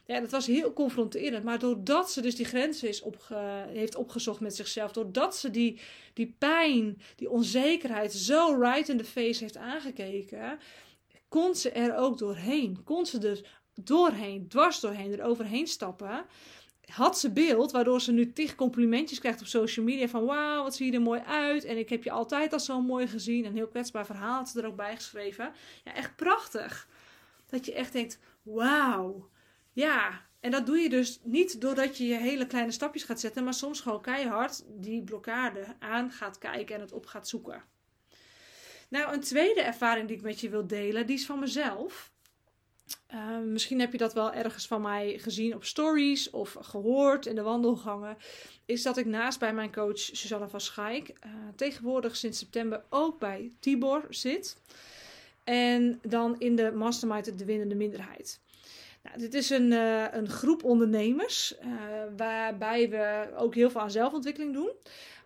Ja, 0.10 0.20
dat 0.20 0.32
was 0.32 0.48
heel 0.48 0.74
confronterend. 0.74 1.44
Maar 1.44 1.60
doordat 1.60 2.12
ze 2.12 2.22
dus 2.22 2.36
die 2.36 2.46
grenzen 2.46 2.88
is 2.88 3.04
heeft 3.68 3.96
opgezocht 3.96 4.40
met 4.40 4.56
zichzelf, 4.56 4.92
doordat 4.92 5.36
ze 5.38 5.52
die, 5.52 5.80
die 6.14 6.36
pijn, 6.38 7.02
die 7.16 7.30
onzekerheid 7.30 8.14
zo 8.14 8.58
right 8.60 8.90
in 8.90 8.98
the 8.98 9.04
face 9.04 9.44
heeft 9.44 9.58
aangekeken, 9.58 10.60
kon 11.28 11.56
ze 11.56 11.70
er 11.70 11.96
ook 11.98 12.18
doorheen. 12.18 12.84
Kon 12.84 13.06
ze 13.06 13.28
er 13.28 13.62
doorheen, 13.74 14.48
dwars 14.48 14.80
doorheen, 14.80 15.14
er 15.14 15.26
overheen 15.26 15.68
stappen. 15.68 16.26
Had 16.86 17.20
ze 17.20 17.32
beeld, 17.32 17.72
waardoor 17.72 18.02
ze 18.02 18.12
nu 18.12 18.34
tig 18.34 18.56
complimentjes 18.56 19.20
krijgt 19.20 19.42
op 19.42 19.48
social 19.48 19.86
media 19.86 20.08
van 20.08 20.26
wauw, 20.26 20.64
wat 20.64 20.76
zie 20.76 20.86
je 20.86 20.92
er 20.92 21.02
mooi 21.02 21.22
uit. 21.26 21.64
En 21.64 21.78
ik 21.78 21.90
heb 21.90 22.04
je 22.04 22.12
altijd 22.12 22.54
al 22.54 22.60
zo 22.60 22.82
mooi 22.82 23.08
gezien. 23.08 23.46
Een 23.46 23.56
heel 23.56 23.68
kwetsbaar 23.68 24.06
verhaal 24.06 24.38
had 24.38 24.50
ze 24.50 24.62
er 24.62 24.68
ook 24.68 24.76
bij 24.76 24.96
geschreven. 24.96 25.52
Ja, 25.84 25.96
echt 25.96 26.16
prachtig. 26.16 26.88
Dat 27.46 27.66
je 27.66 27.74
echt 27.74 27.94
denkt, 27.94 28.20
wauw 28.42 29.30
ja, 29.80 30.26
en 30.40 30.52
dat 30.52 30.66
doe 30.66 30.78
je 30.78 30.90
dus 30.90 31.20
niet 31.24 31.62
doordat 31.62 31.98
je 31.98 32.08
je 32.08 32.16
hele 32.16 32.48
kleine 32.48 32.72
stapjes 32.72 33.04
gaat 33.04 33.20
zetten, 33.20 33.44
maar 33.44 33.54
soms 33.54 33.82
gewoon 33.82 34.02
keihard 34.02 34.64
die 34.68 35.04
blokkade 35.04 35.66
aan 35.80 36.12
gaat 36.12 36.38
kijken 36.38 36.76
en 36.76 36.82
het 36.82 36.92
op 36.92 37.06
gaat 37.06 37.28
zoeken. 37.28 37.64
Nou, 38.90 39.14
een 39.14 39.20
tweede 39.20 39.62
ervaring 39.62 40.08
die 40.08 40.18
ik 40.18 40.24
met 40.24 40.40
je 40.40 40.50
wil 40.50 40.68
delen, 40.68 41.06
die 41.06 41.16
is 41.16 41.26
van 41.26 41.40
mezelf. 41.40 42.12
Uh, 43.14 43.40
misschien 43.40 43.80
heb 43.80 43.92
je 43.92 43.98
dat 43.98 44.14
wel 44.14 44.34
ergens 44.34 44.68
van 44.68 44.82
mij 44.82 45.20
gezien 45.20 45.56
op 45.56 45.64
stories 45.64 46.30
of 46.30 46.58
gehoord 46.62 47.26
in 47.26 47.36
de 47.36 47.42
wandelgangen. 47.42 48.18
Is 48.66 48.84
dat 48.84 48.98
ik 48.98 49.06
naast 49.06 49.40
bij 49.40 49.54
mijn 49.54 49.72
coach 49.72 50.00
Susanne 50.00 50.50
van 50.50 50.62
Schaik 50.62 51.10
uh, 51.10 51.32
tegenwoordig 51.56 52.16
sinds 52.16 52.40
september 52.40 52.84
ook 52.90 53.20
bij 53.20 53.52
Tibor 53.60 54.06
zit. 54.10 54.58
En 55.44 56.00
dan 56.02 56.40
in 56.40 56.56
de 56.56 56.72
mastermind 56.72 57.38
de 57.38 57.46
winnende 57.46 57.76
minderheid. 57.76 58.40
Nou, 59.04 59.18
dit 59.18 59.34
is 59.34 59.50
een, 59.50 59.72
uh, 59.72 60.06
een 60.12 60.30
groep 60.30 60.64
ondernemers 60.64 61.56
uh, 61.66 61.72
waarbij 62.18 62.90
we 62.90 63.30
ook 63.38 63.56
heel 63.56 63.70
veel 63.70 63.82
aan 63.82 63.92
zelfontwikkeling 63.92 64.54
doen. 64.54 64.72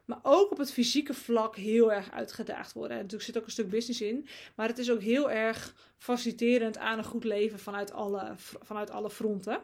Maar 0.05 0.19
ook 0.23 0.51
op 0.51 0.57
het 0.57 0.71
fysieke 0.71 1.13
vlak 1.13 1.55
heel 1.55 1.91
erg 1.93 2.11
uitgedaagd 2.11 2.73
worden. 2.73 2.91
En 2.91 2.97
natuurlijk 2.97 3.23
zit 3.23 3.37
ook 3.37 3.45
een 3.45 3.51
stuk 3.51 3.69
business 3.69 4.01
in. 4.01 4.27
Maar 4.55 4.67
het 4.67 4.77
is 4.77 4.91
ook 4.91 5.01
heel 5.01 5.31
erg 5.31 5.75
faciliterend 5.97 6.77
aan 6.77 6.97
een 6.97 7.03
goed 7.03 7.23
leven 7.23 7.59
vanuit 7.59 7.91
alle, 7.91 8.33
vanuit 8.37 8.91
alle 8.91 9.09
fronten. 9.09 9.61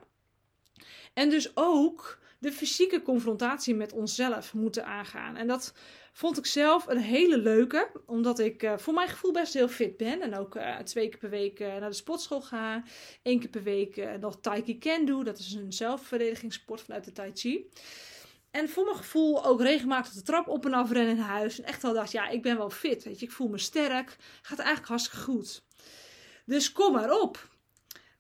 En 1.14 1.30
dus 1.30 1.52
ook 1.54 2.20
de 2.40 2.52
fysieke 2.52 3.02
confrontatie 3.02 3.76
met 3.76 3.94
onszelf 3.94 4.54
moeten 4.54 4.86
aangaan. 4.86 5.36
En 5.36 5.48
dat 5.48 5.74
vond 6.20 6.38
ik 6.38 6.46
zelf 6.46 6.88
een 6.88 6.98
hele 6.98 7.38
leuke, 7.38 7.92
omdat 8.06 8.40
ik 8.40 8.64
uh, 8.64 8.78
voor 8.78 8.94
mijn 8.94 9.08
gevoel 9.08 9.32
best 9.32 9.54
heel 9.54 9.68
fit 9.68 9.98
ben. 9.98 10.22
En 10.22 10.36
ook 10.36 10.56
uh, 10.56 10.78
twee 10.78 11.10
keer 11.10 11.20
per 11.20 11.30
week 11.30 11.60
uh, 11.60 11.68
naar 11.68 11.90
de 11.90 11.96
sportschool 11.96 12.42
ga. 12.42 12.84
Eén 13.24 13.40
keer 13.40 13.50
per 13.50 13.64
week 13.64 14.20
nog 14.20 14.40
Tai 14.40 14.64
Chi 14.66 15.06
doe. 15.06 15.24
Dat 15.24 15.40
is 15.40 15.54
een 15.54 15.74
zelfverdedigingssport 15.74 16.82
vanuit 16.82 17.06
de 17.06 17.12
Tai 17.12 17.32
Chi. 17.34 17.70
En 18.52 18.70
voor 18.70 18.84
mijn 18.84 18.98
gevoel 18.98 19.46
ook 19.46 19.62
regelmatig 19.62 20.14
de 20.14 20.22
trap 20.22 20.48
op 20.48 20.66
en 20.66 20.74
af 20.74 20.92
rennen 20.92 21.16
in 21.16 21.22
huis. 21.22 21.60
En 21.60 21.66
echt 21.66 21.82
wel 21.82 21.94
dacht, 21.94 22.12
ja, 22.12 22.28
ik 22.28 22.42
ben 22.42 22.58
wel 22.58 22.70
fit. 22.70 23.04
Weet 23.04 23.20
je, 23.20 23.26
ik 23.26 23.32
voel 23.32 23.48
me 23.48 23.58
sterk. 23.58 24.16
Gaat 24.42 24.60
eigenlijk 24.60 24.90
hartstikke 24.90 25.24
goed. 25.26 25.64
Dus 26.46 26.72
kom 26.72 26.94
maar 26.94 27.20
op. 27.20 27.48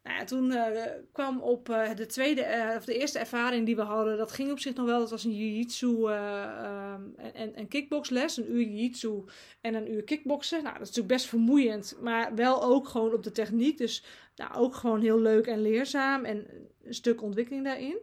Nou 0.09 0.21
ja, 0.21 0.27
toen 0.27 0.51
uh, 0.51 0.65
kwam 1.11 1.41
op 1.41 1.69
uh, 1.69 1.95
de 1.95 2.05
tweede, 2.05 2.41
uh, 2.41 2.75
of 2.77 2.85
de 2.85 2.97
eerste 2.97 3.19
ervaring 3.19 3.65
die 3.65 3.75
we 3.75 3.81
hadden, 3.81 4.17
dat 4.17 4.31
ging 4.31 4.51
op 4.51 4.59
zich 4.59 4.75
nog 4.75 4.85
wel. 4.85 4.99
Dat 4.99 5.09
was 5.09 5.23
een 5.23 5.35
jiu-jitsu 5.35 5.87
um, 5.87 7.15
en, 7.33 7.55
en 7.55 7.67
kickboxles. 7.67 8.37
Een 8.37 8.51
uur 8.51 8.61
jiu-jitsu 8.61 9.23
en 9.61 9.73
een 9.73 9.91
uur 9.91 10.03
kickboksen. 10.03 10.63
Nou, 10.63 10.73
dat 10.73 10.81
is 10.81 10.87
natuurlijk 10.87 11.13
best 11.13 11.25
vermoeiend, 11.25 11.97
maar 12.01 12.35
wel 12.35 12.63
ook 12.63 12.87
gewoon 12.87 13.13
op 13.13 13.23
de 13.23 13.31
techniek. 13.31 13.77
Dus 13.77 14.03
nou, 14.35 14.53
ook 14.53 14.75
gewoon 14.75 15.01
heel 15.01 15.19
leuk 15.19 15.47
en 15.47 15.61
leerzaam 15.61 16.25
en 16.25 16.47
een 16.83 16.93
stuk 16.93 17.21
ontwikkeling 17.21 17.63
daarin. 17.63 17.97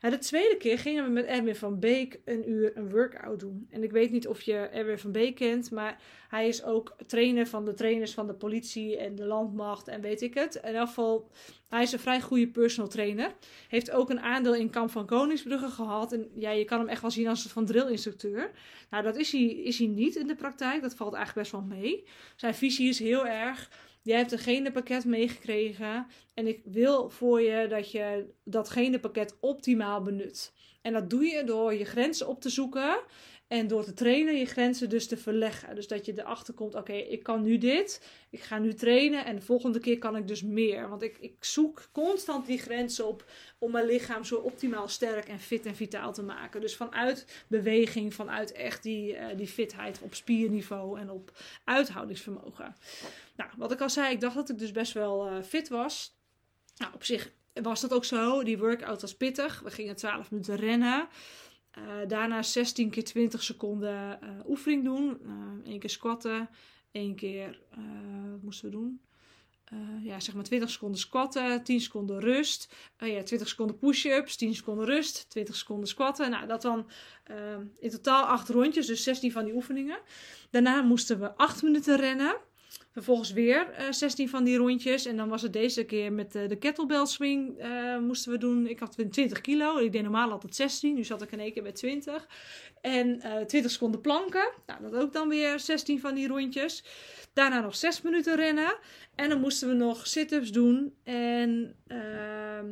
Nou, 0.00 0.14
de 0.14 0.20
tweede 0.20 0.56
keer 0.56 0.78
gingen 0.78 1.04
we 1.04 1.10
met 1.10 1.24
Erwin 1.24 1.56
van 1.56 1.78
Beek 1.78 2.20
een 2.24 2.50
uur 2.50 2.76
een 2.76 2.90
workout 2.90 3.40
doen. 3.40 3.66
En 3.70 3.82
ik 3.82 3.90
weet 3.90 4.10
niet 4.10 4.28
of 4.28 4.40
je 4.40 4.54
Erwin 4.54 4.98
van 4.98 5.12
Beek 5.12 5.34
kent, 5.34 5.70
maar 5.70 6.00
hij 6.28 6.48
is 6.48 6.64
ook 6.64 6.96
trainer 7.06 7.46
van 7.46 7.64
de 7.64 7.74
trainers 7.74 8.14
van 8.14 8.26
de 8.26 8.34
politie 8.34 8.96
en 8.96 9.14
de 9.14 9.24
landmacht 9.24 9.88
en 9.88 10.00
weet 10.00 10.22
ik 10.22 10.34
het. 10.34 10.54
In 10.54 10.74
elk 10.74 10.86
geval, 10.86 11.30
hij 11.68 11.82
is 11.82 11.92
een 11.92 11.98
vrij 11.98 12.20
goede 12.20 12.48
personal 12.48 12.90
trainer. 12.90 13.34
Heeft 13.68 13.90
ook 13.90 14.10
een 14.10 14.20
aandeel 14.20 14.54
in 14.54 14.70
Kamp 14.70 14.90
van 14.90 15.06
Koningsbrugge 15.06 15.68
gehad. 15.68 16.12
En 16.12 16.30
ja, 16.34 16.50
je 16.50 16.64
kan 16.64 16.78
hem 16.78 16.88
echt 16.88 17.02
wel 17.02 17.10
zien 17.10 17.28
als 17.28 17.44
een 17.44 17.50
van 17.50 17.66
drillinstructeur. 17.66 18.50
Nou, 18.90 19.02
dat 19.02 19.16
is 19.16 19.32
hij, 19.32 19.44
is 19.44 19.78
hij 19.78 19.86
niet 19.86 20.16
in 20.16 20.26
de 20.26 20.34
praktijk. 20.34 20.82
Dat 20.82 20.94
valt 20.94 21.14
eigenlijk 21.14 21.48
best 21.48 21.62
wel 21.62 21.78
mee. 21.78 22.04
Zijn 22.36 22.54
visie 22.54 22.88
is 22.88 22.98
heel 22.98 23.26
erg 23.26 23.70
Jij 24.08 24.16
hebt 24.16 24.32
een 24.32 24.38
genenpakket 24.38 25.04
meegekregen 25.04 26.06
en 26.34 26.46
ik 26.46 26.60
wil 26.64 27.10
voor 27.10 27.40
je 27.40 27.66
dat 27.68 27.90
je 27.90 28.34
dat 28.44 28.70
genenpakket 28.70 29.36
optimaal 29.40 30.02
benut. 30.02 30.52
En 30.82 30.92
dat 30.92 31.10
doe 31.10 31.24
je 31.24 31.44
door 31.44 31.74
je 31.74 31.84
grenzen 31.84 32.28
op 32.28 32.40
te 32.40 32.48
zoeken 32.48 32.98
en 33.48 33.66
door 33.66 33.84
te 33.84 33.94
trainen 33.94 34.38
je 34.38 34.46
grenzen 34.46 34.88
dus 34.88 35.06
te 35.06 35.16
verleggen. 35.16 35.74
Dus 35.74 35.88
dat 35.88 36.06
je 36.06 36.12
erachter 36.16 36.54
komt, 36.54 36.74
oké, 36.74 36.92
ik 36.92 37.22
kan 37.22 37.42
nu 37.42 37.58
dit, 37.58 38.02
ik 38.30 38.40
ga 38.40 38.58
nu 38.58 38.74
trainen 38.74 39.24
en 39.24 39.36
de 39.36 39.42
volgende 39.42 39.80
keer 39.80 39.98
kan 39.98 40.16
ik 40.16 40.28
dus 40.28 40.42
meer. 40.42 40.88
Want 40.88 41.02
ik, 41.02 41.18
ik 41.18 41.44
zoek 41.44 41.88
constant 41.92 42.46
die 42.46 42.58
grens 42.58 43.00
op 43.00 43.24
om 43.58 43.70
mijn 43.70 43.86
lichaam 43.86 44.24
zo 44.24 44.36
optimaal 44.36 44.88
sterk 44.88 45.28
en 45.28 45.40
fit 45.40 45.66
en 45.66 45.76
vitaal 45.76 46.12
te 46.12 46.22
maken. 46.22 46.60
Dus 46.60 46.76
vanuit 46.76 47.44
beweging, 47.46 48.14
vanuit 48.14 48.52
echt 48.52 48.82
die, 48.82 49.14
uh, 49.14 49.26
die 49.36 49.48
fitheid 49.48 50.00
op 50.00 50.14
spierniveau 50.14 51.00
en 51.00 51.10
op 51.10 51.32
uithoudingsvermogen. 51.64 52.76
Nou, 53.36 53.50
wat 53.56 53.72
ik 53.72 53.80
al 53.80 53.90
zei, 53.90 54.12
ik 54.12 54.20
dacht 54.20 54.34
dat 54.34 54.48
ik 54.48 54.58
dus 54.58 54.72
best 54.72 54.92
wel 54.92 55.26
uh, 55.26 55.42
fit 55.42 55.68
was. 55.68 56.16
Nou, 56.76 56.94
op 56.94 57.04
zich 57.04 57.32
was 57.52 57.80
dat 57.80 57.92
ook 57.92 58.04
zo. 58.04 58.42
Die 58.42 58.58
workout 58.58 59.00
was 59.00 59.16
pittig. 59.16 59.60
We 59.60 59.70
gingen 59.70 59.96
12 59.96 60.30
minuten 60.30 60.56
rennen. 60.56 61.08
Uh, 61.78 62.08
daarna 62.08 62.42
16 62.42 62.90
keer 62.90 63.04
20 63.04 63.42
seconden 63.42 64.18
uh, 64.22 64.28
oefening 64.48 64.84
doen. 64.84 65.18
Uh, 65.22 65.72
Eén 65.72 65.78
keer 65.78 65.90
squatten. 65.90 66.48
één 66.90 67.14
keer, 67.14 67.60
wat 68.30 68.42
moesten 68.42 68.70
we 68.70 68.76
doen? 68.76 69.00
ja, 70.02 70.20
zeg 70.20 70.34
maar 70.34 70.44
20 70.44 70.70
seconden 70.70 71.00
squatten, 71.00 71.62
10 71.62 71.80
seconden 71.80 72.20
rust. 72.20 72.74
ja, 72.98 73.22
20 73.22 73.48
seconden 73.48 73.78
push-ups, 73.78 74.36
10 74.36 74.54
seconden 74.54 74.86
rust, 74.86 75.30
20 75.30 75.56
seconden 75.56 75.88
squatten. 75.88 76.30
Nou, 76.30 76.46
dat 76.46 76.62
dan 76.62 76.90
in 77.78 77.90
totaal 77.90 78.24
8 78.24 78.48
rondjes, 78.48 78.86
dus 78.86 79.02
16 79.02 79.32
van 79.32 79.44
die 79.44 79.54
oefeningen. 79.54 79.98
Daarna 80.50 80.82
moesten 80.82 81.20
we 81.20 81.36
8 81.36 81.62
minuten 81.62 81.96
rennen. 81.96 82.36
Vervolgens 82.98 83.32
weer 83.32 83.68
uh, 83.80 83.92
16 83.92 84.28
van 84.28 84.44
die 84.44 84.56
rondjes. 84.56 85.06
En 85.06 85.16
dan 85.16 85.28
was 85.28 85.42
het 85.42 85.52
deze 85.52 85.84
keer 85.84 86.12
met 86.12 86.34
uh, 86.34 86.48
de 86.48 86.56
kettlebell 86.56 87.06
swing 87.06 87.64
uh, 87.64 87.98
moesten 87.98 88.32
we 88.32 88.38
doen. 88.38 88.66
Ik 88.66 88.78
had 88.78 88.96
20 89.10 89.40
kilo. 89.40 89.78
Ik 89.78 89.92
deed 89.92 90.02
normaal 90.02 90.30
altijd 90.30 90.54
16. 90.54 90.94
Nu 90.94 91.04
zat 91.04 91.22
ik 91.22 91.32
in 91.32 91.40
één 91.40 91.52
keer 91.52 91.62
bij 91.62 91.72
20. 91.72 92.28
En 92.80 93.20
20 93.46 93.70
seconden 93.70 94.00
planken. 94.00 94.50
Nou, 94.66 94.82
dat 94.82 94.94
ook 94.94 95.12
dan 95.12 95.28
weer 95.28 95.60
16 95.60 96.00
van 96.00 96.14
die 96.14 96.28
rondjes. 96.28 96.84
Daarna 97.32 97.60
nog 97.60 97.76
6 97.76 98.02
minuten 98.02 98.36
rennen. 98.36 98.78
En 99.14 99.28
dan 99.28 99.40
moesten 99.40 99.68
we 99.68 99.74
nog 99.74 100.06
sit-ups 100.06 100.52
doen. 100.52 100.94
En 101.02 101.76
ehm, 101.86 102.66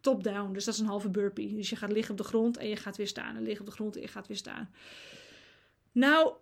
top-down. 0.00 0.52
Dus 0.52 0.64
dat 0.64 0.74
is 0.74 0.80
een 0.80 0.86
halve 0.86 1.10
burpee. 1.10 1.54
Dus 1.54 1.70
je 1.70 1.76
gaat 1.76 1.92
liggen 1.92 2.10
op 2.10 2.18
de 2.18 2.24
grond 2.24 2.56
en 2.56 2.68
je 2.68 2.76
gaat 2.76 2.96
weer 2.96 3.08
staan. 3.08 3.36
En 3.36 3.42
liggen 3.42 3.60
op 3.60 3.66
de 3.66 3.76
grond 3.76 3.96
en 3.96 4.02
je 4.02 4.08
gaat 4.08 4.26
weer 4.26 4.36
staan. 4.36 4.70
Nou, 5.92 6.32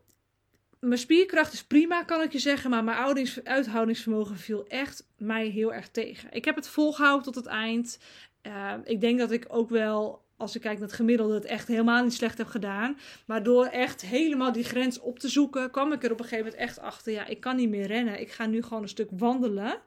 mijn 0.82 0.98
spierkracht 0.98 1.52
is 1.52 1.64
prima, 1.64 2.02
kan 2.02 2.22
ik 2.22 2.32
je 2.32 2.38
zeggen. 2.38 2.70
Maar 2.70 2.84
mijn 2.84 3.28
uithoudingsvermogen 3.44 4.36
viel 4.36 4.66
echt 4.66 5.06
mij 5.16 5.46
heel 5.46 5.72
erg 5.72 5.88
tegen. 5.88 6.32
Ik 6.32 6.44
heb 6.44 6.56
het 6.56 6.68
volgehouden 6.68 7.24
tot 7.24 7.34
het 7.34 7.46
eind. 7.46 7.98
Uh, 8.42 8.72
ik 8.84 9.00
denk 9.00 9.18
dat 9.18 9.30
ik 9.30 9.46
ook 9.48 9.70
wel, 9.70 10.24
als 10.36 10.54
ik 10.54 10.60
kijk 10.60 10.78
naar 10.78 10.86
het 10.86 10.96
gemiddelde, 10.96 11.34
het 11.34 11.44
echt 11.44 11.68
helemaal 11.68 12.02
niet 12.02 12.12
slecht 12.12 12.38
heb 12.38 12.46
gedaan. 12.46 12.98
Maar 13.26 13.42
door 13.42 13.66
echt 13.66 14.00
helemaal 14.00 14.52
die 14.52 14.64
grens 14.64 15.00
op 15.00 15.18
te 15.18 15.28
zoeken, 15.28 15.70
kwam 15.70 15.92
ik 15.92 16.04
er 16.04 16.12
op 16.12 16.18
een 16.18 16.24
gegeven 16.24 16.44
moment 16.44 16.62
echt 16.62 16.78
achter. 16.78 17.12
Ja, 17.12 17.26
ik 17.26 17.40
kan 17.40 17.56
niet 17.56 17.70
meer 17.70 17.86
rennen. 17.86 18.20
Ik 18.20 18.32
ga 18.32 18.46
nu 18.46 18.62
gewoon 18.62 18.82
een 18.82 18.88
stuk 18.88 19.10
wandelen. 19.12 19.80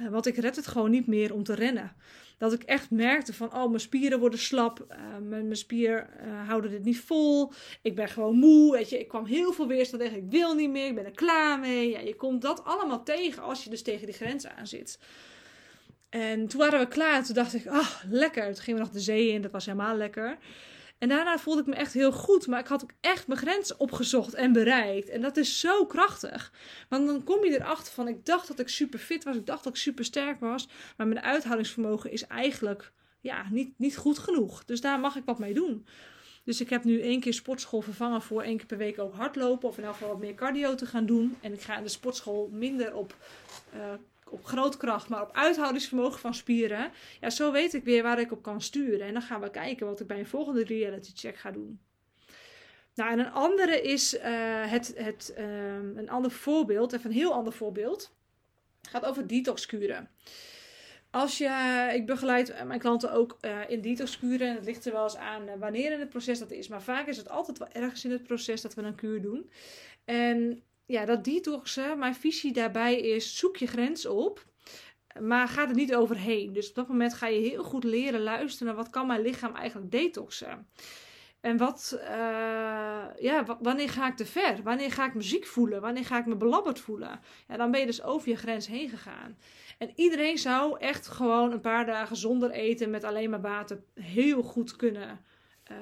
Uh, 0.00 0.08
want 0.08 0.26
ik 0.26 0.36
red 0.36 0.56
het 0.56 0.66
gewoon 0.66 0.90
niet 0.90 1.06
meer 1.06 1.34
om 1.34 1.42
te 1.42 1.54
rennen 1.54 1.92
dat 2.40 2.52
ik 2.52 2.62
echt 2.62 2.90
merkte 2.90 3.32
van, 3.34 3.54
oh, 3.54 3.68
mijn 3.68 3.80
spieren 3.80 4.18
worden 4.18 4.38
slap, 4.38 4.86
uh, 4.90 4.96
mijn, 5.10 5.28
mijn 5.28 5.56
spier 5.56 6.08
uh, 6.24 6.48
houden 6.48 6.70
dit 6.70 6.84
niet 6.84 7.00
vol, 7.00 7.52
ik 7.82 7.94
ben 7.94 8.08
gewoon 8.08 8.36
moe, 8.36 8.72
weet 8.72 8.88
je, 8.88 8.98
ik 8.98 9.08
kwam 9.08 9.24
heel 9.24 9.52
veel 9.52 9.66
weerstand 9.66 10.02
tegen, 10.02 10.16
ik 10.16 10.30
wil 10.30 10.54
niet 10.54 10.70
meer, 10.70 10.86
ik 10.86 10.94
ben 10.94 11.04
er 11.04 11.10
klaar 11.10 11.58
mee. 11.58 11.90
Ja, 11.90 11.98
je 12.00 12.14
komt 12.14 12.42
dat 12.42 12.64
allemaal 12.64 13.02
tegen 13.02 13.42
als 13.42 13.64
je 13.64 13.70
dus 13.70 13.82
tegen 13.82 14.06
die 14.06 14.14
grens 14.14 14.46
aan 14.46 14.66
zit. 14.66 14.98
En 16.08 16.46
toen 16.46 16.60
waren 16.60 16.78
we 16.80 16.88
klaar, 16.88 17.24
toen 17.24 17.34
dacht 17.34 17.54
ik, 17.54 17.66
ah, 17.66 17.90
lekker. 18.08 18.44
Toen 18.44 18.62
gingen 18.62 18.80
we 18.80 18.86
nog 18.86 18.94
de 18.94 19.00
zee 19.00 19.28
in, 19.28 19.42
dat 19.42 19.50
was 19.50 19.66
helemaal 19.66 19.96
lekker. 19.96 20.38
En 21.00 21.08
daarna 21.08 21.38
voelde 21.38 21.60
ik 21.60 21.66
me 21.66 21.74
echt 21.74 21.92
heel 21.92 22.12
goed. 22.12 22.46
Maar 22.46 22.60
ik 22.60 22.66
had 22.66 22.82
ook 22.82 22.92
echt 23.00 23.26
mijn 23.26 23.40
grens 23.40 23.76
opgezocht 23.76 24.34
en 24.34 24.52
bereikt. 24.52 25.08
En 25.08 25.20
dat 25.20 25.36
is 25.36 25.60
zo 25.60 25.86
krachtig. 25.86 26.52
Want 26.88 27.06
dan 27.06 27.24
kom 27.24 27.44
je 27.44 27.60
erachter 27.60 27.92
van: 27.92 28.08
ik 28.08 28.26
dacht 28.26 28.48
dat 28.48 28.58
ik 28.58 28.68
super 28.68 28.98
fit 28.98 29.24
was. 29.24 29.36
Ik 29.36 29.46
dacht 29.46 29.64
dat 29.64 29.72
ik 29.72 29.78
super 29.78 30.04
sterk 30.04 30.40
was. 30.40 30.68
Maar 30.96 31.06
mijn 31.06 31.20
uithoudingsvermogen 31.20 32.12
is 32.12 32.26
eigenlijk 32.26 32.92
ja, 33.20 33.46
niet, 33.50 33.78
niet 33.78 33.96
goed 33.96 34.18
genoeg. 34.18 34.64
Dus 34.64 34.80
daar 34.80 35.00
mag 35.00 35.16
ik 35.16 35.24
wat 35.24 35.38
mee 35.38 35.54
doen. 35.54 35.86
Dus 36.44 36.60
ik 36.60 36.70
heb 36.70 36.84
nu 36.84 37.00
één 37.00 37.20
keer 37.20 37.34
sportschool 37.34 37.80
vervangen 37.80 38.22
voor 38.22 38.42
één 38.42 38.56
keer 38.56 38.66
per 38.66 38.78
week 38.78 38.98
ook 38.98 39.14
hardlopen. 39.14 39.68
Of 39.68 39.78
in 39.78 39.84
elk 39.84 39.92
geval 39.92 40.08
wat 40.08 40.18
meer 40.18 40.34
cardio 40.34 40.74
te 40.74 40.86
gaan 40.86 41.06
doen. 41.06 41.36
En 41.40 41.52
ik 41.52 41.60
ga 41.60 41.76
in 41.76 41.82
de 41.82 41.88
sportschool 41.88 42.48
minder 42.52 42.94
op 42.94 43.14
uh, 43.74 43.80
op 44.30 44.44
grootkracht, 44.44 45.08
maar 45.08 45.22
op 45.22 45.32
uithoudingsvermogen 45.32 46.20
van 46.20 46.34
spieren. 46.34 46.90
Ja, 47.20 47.30
zo 47.30 47.52
weet 47.52 47.74
ik 47.74 47.84
weer 47.84 48.02
waar 48.02 48.20
ik 48.20 48.32
op 48.32 48.42
kan 48.42 48.60
sturen. 48.60 49.06
En 49.06 49.12
dan 49.12 49.22
gaan 49.22 49.40
we 49.40 49.50
kijken 49.50 49.86
wat 49.86 50.00
ik 50.00 50.06
bij 50.06 50.18
een 50.18 50.26
volgende 50.26 50.64
reality 50.64 51.10
check 51.14 51.36
ga 51.36 51.50
doen. 51.50 51.80
Nou, 52.94 53.10
en 53.12 53.18
een 53.18 53.32
andere 53.32 53.82
is 53.82 54.14
uh, 54.14 54.22
het, 54.70 54.92
het, 54.96 55.34
uh, 55.38 55.44
een 55.74 56.10
ander 56.10 56.30
voorbeeld, 56.30 56.92
even 56.92 57.10
een 57.10 57.16
heel 57.16 57.32
ander 57.32 57.52
voorbeeld. 57.52 58.14
Gaat 58.88 59.04
over 59.04 59.26
detoxkuren. 59.26 60.10
Als 61.10 61.38
je, 61.38 61.88
ik 61.94 62.06
begeleid 62.06 62.64
mijn 62.64 62.80
klanten 62.80 63.12
ook 63.12 63.38
in 63.68 63.80
detoxkuren. 63.80 64.48
En 64.48 64.54
het 64.54 64.64
ligt 64.64 64.86
er 64.86 64.92
wel 64.92 65.02
eens 65.02 65.16
aan 65.16 65.58
wanneer 65.58 65.92
in 65.92 66.00
het 66.00 66.08
proces 66.08 66.38
dat 66.38 66.50
is. 66.50 66.68
Maar 66.68 66.82
vaak 66.82 67.06
is 67.06 67.16
het 67.16 67.28
altijd 67.28 67.58
wel 67.58 67.68
ergens 67.72 68.04
in 68.04 68.10
het 68.10 68.22
proces 68.22 68.60
dat 68.60 68.74
we 68.74 68.82
een 68.82 68.94
kuur 68.94 69.22
doen. 69.22 69.50
En 70.04 70.62
ja, 70.90 71.04
dat 71.04 71.24
detoxen, 71.24 71.98
mijn 71.98 72.14
visie 72.14 72.52
daarbij 72.52 73.00
is: 73.00 73.36
zoek 73.36 73.56
je 73.56 73.66
grens 73.66 74.06
op. 74.06 74.48
Maar 75.20 75.48
ga 75.48 75.68
er 75.68 75.74
niet 75.74 75.94
overheen. 75.94 76.52
Dus 76.52 76.68
op 76.68 76.74
dat 76.74 76.88
moment 76.88 77.14
ga 77.14 77.26
je 77.26 77.40
heel 77.40 77.62
goed 77.62 77.84
leren 77.84 78.22
luisteren 78.22 78.66
naar 78.66 78.82
wat 78.82 78.90
kan 78.90 79.06
mijn 79.06 79.20
lichaam 79.20 79.54
eigenlijk 79.54 79.90
detoxen. 79.90 80.66
En 81.40 81.56
wat, 81.56 81.98
uh, 82.00 82.02
ja, 83.18 83.58
wanneer 83.60 83.90
ga 83.90 84.08
ik 84.08 84.16
te 84.16 84.26
ver? 84.26 84.62
Wanneer 84.62 84.92
ga 84.92 85.06
ik 85.06 85.14
me 85.14 85.22
ziek 85.22 85.46
voelen? 85.46 85.80
Wanneer 85.80 86.04
ga 86.04 86.18
ik 86.18 86.26
me 86.26 86.36
belabberd 86.36 86.80
voelen? 86.80 87.20
Ja, 87.48 87.56
dan 87.56 87.70
ben 87.70 87.80
je 87.80 87.86
dus 87.86 88.02
over 88.02 88.28
je 88.28 88.36
grens 88.36 88.66
heen 88.66 88.88
gegaan. 88.88 89.38
En 89.78 89.92
iedereen 89.94 90.38
zou 90.38 90.78
echt 90.78 91.08
gewoon 91.08 91.52
een 91.52 91.60
paar 91.60 91.86
dagen 91.86 92.16
zonder 92.16 92.50
eten 92.50 92.90
met 92.90 93.04
alleen 93.04 93.30
maar 93.30 93.40
water 93.40 93.82
heel 93.94 94.42
goed 94.42 94.76
kunnen 94.76 95.20
uh, 95.70 95.76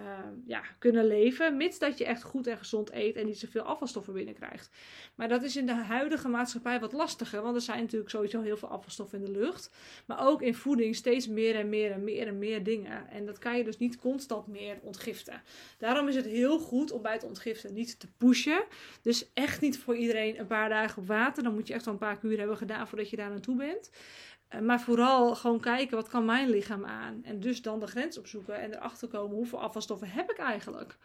ja, 0.47 0.63
kunnen 0.79 1.07
leven. 1.07 1.57
Mits 1.57 1.79
dat 1.79 1.99
je 1.99 2.05
echt 2.05 2.23
goed 2.23 2.47
en 2.47 2.59
gezond 2.59 2.93
eet 2.93 3.17
en 3.17 3.27
niet 3.27 3.39
zoveel 3.39 3.63
afvalstoffen 3.63 4.13
binnenkrijgt. 4.13 4.71
Maar 5.15 5.29
dat 5.29 5.43
is 5.43 5.57
in 5.57 5.67
de 5.67 5.75
huidige 5.75 6.29
maatschappij 6.29 6.81
wat 6.81 6.93
lastiger. 6.93 7.43
Want 7.43 7.55
er 7.55 7.61
zijn 7.61 7.81
natuurlijk 7.81 8.11
sowieso 8.11 8.41
heel 8.41 8.57
veel 8.57 8.69
afvalstoffen 8.69 9.19
in 9.19 9.25
de 9.25 9.39
lucht. 9.39 9.71
Maar 10.07 10.27
ook 10.27 10.43
in 10.43 10.55
voeding 10.55 10.97
steeds 10.97 11.29
meer 11.29 11.55
en 11.55 11.69
meer 11.69 11.91
en 11.93 12.05
meer 12.05 12.27
en 12.27 12.39
meer 12.39 12.63
dingen. 12.63 13.09
En 13.11 13.27
dat 13.27 13.39
kan 13.39 13.57
je 13.57 13.65
dus 13.65 13.79
niet 13.79 13.99
constant 13.99 14.47
meer 14.47 14.79
ontgiften. 14.83 15.43
Daarom 15.79 16.09
is 16.09 16.15
het 16.15 16.27
heel 16.27 16.59
goed 16.59 16.91
om 16.91 17.03
bij 17.03 17.13
het 17.13 17.25
ontgiften 17.25 17.75
niet 17.75 18.01
te 18.01 18.09
pushen. 18.17 18.65
Dus 19.03 19.31
echt 19.35 19.61
niet 19.61 19.79
voor 19.79 19.97
iedereen 19.97 20.39
een 20.39 20.47
paar 20.47 20.69
dagen 20.69 21.03
op 21.03 21.09
water. 21.09 21.43
Dan 21.43 21.55
moet 21.55 21.67
je 21.67 21.75
echt 21.75 21.85
wel 21.85 21.95
een 21.95 22.01
paar 22.01 22.19
uur 22.23 22.39
hebben 22.39 22.57
gedaan 22.57 22.89
voordat 22.89 23.11
je 23.11 23.17
daar 23.17 23.31
naartoe 23.31 23.57
bent. 23.57 23.91
Eh, 24.49 24.61
maar 24.61 24.81
vooral 24.81 25.35
gewoon 25.35 25.61
kijken, 25.61 25.97
wat 25.97 26.09
kan 26.09 26.25
mijn 26.25 26.49
lichaam 26.49 26.85
aan? 26.85 27.21
En 27.25 27.41
dus 27.41 27.63
dan 27.63 27.81
de 27.81 27.87
grens 27.87 28.19
opzoeken 28.19 28.61
en 28.61 28.75
erachter 28.75 29.09
komen, 29.09 29.37
hoeveel 29.37 29.61
afvalstoffen 29.61 30.09
heb 30.09 30.31
ik 30.31 30.39
eigenlijk? 30.39 30.97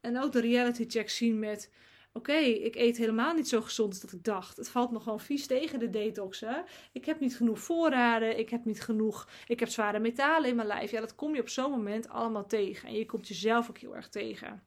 En 0.00 0.22
ook 0.22 0.32
de 0.32 0.40
reality 0.40 0.84
check 0.88 1.10
zien 1.10 1.38
met, 1.38 1.70
oké, 2.12 2.36
ik 2.36 2.74
eet 2.74 2.96
helemaal 2.96 3.34
niet 3.34 3.48
zo 3.48 3.60
gezond 3.60 3.90
als 3.90 4.00
dat 4.00 4.12
ik 4.12 4.24
dacht. 4.24 4.56
Het 4.56 4.68
valt 4.68 4.90
me 4.90 5.00
gewoon 5.00 5.20
vies 5.20 5.46
tegen 5.46 5.78
de 5.78 5.90
detoxen. 5.90 6.64
Ik 6.92 7.04
heb 7.04 7.20
niet 7.20 7.36
genoeg 7.36 7.58
voorraden, 7.58 8.38
ik 8.38 8.50
heb 8.50 8.64
niet 8.64 8.82
genoeg, 8.82 9.28
ik 9.46 9.60
heb 9.60 9.68
zware 9.68 9.98
metalen 9.98 10.48
in 10.48 10.56
mijn 10.56 10.68
lijf. 10.68 10.90
Ja, 10.90 11.00
dat 11.00 11.14
kom 11.14 11.34
je 11.34 11.40
op 11.40 11.48
zo'n 11.48 11.70
moment 11.70 12.08
allemaal 12.08 12.46
tegen. 12.46 12.88
En 12.88 12.94
je 12.94 13.06
komt 13.06 13.28
jezelf 13.28 13.68
ook 13.68 13.78
heel 13.78 13.96
erg 13.96 14.08
tegen. 14.08 14.62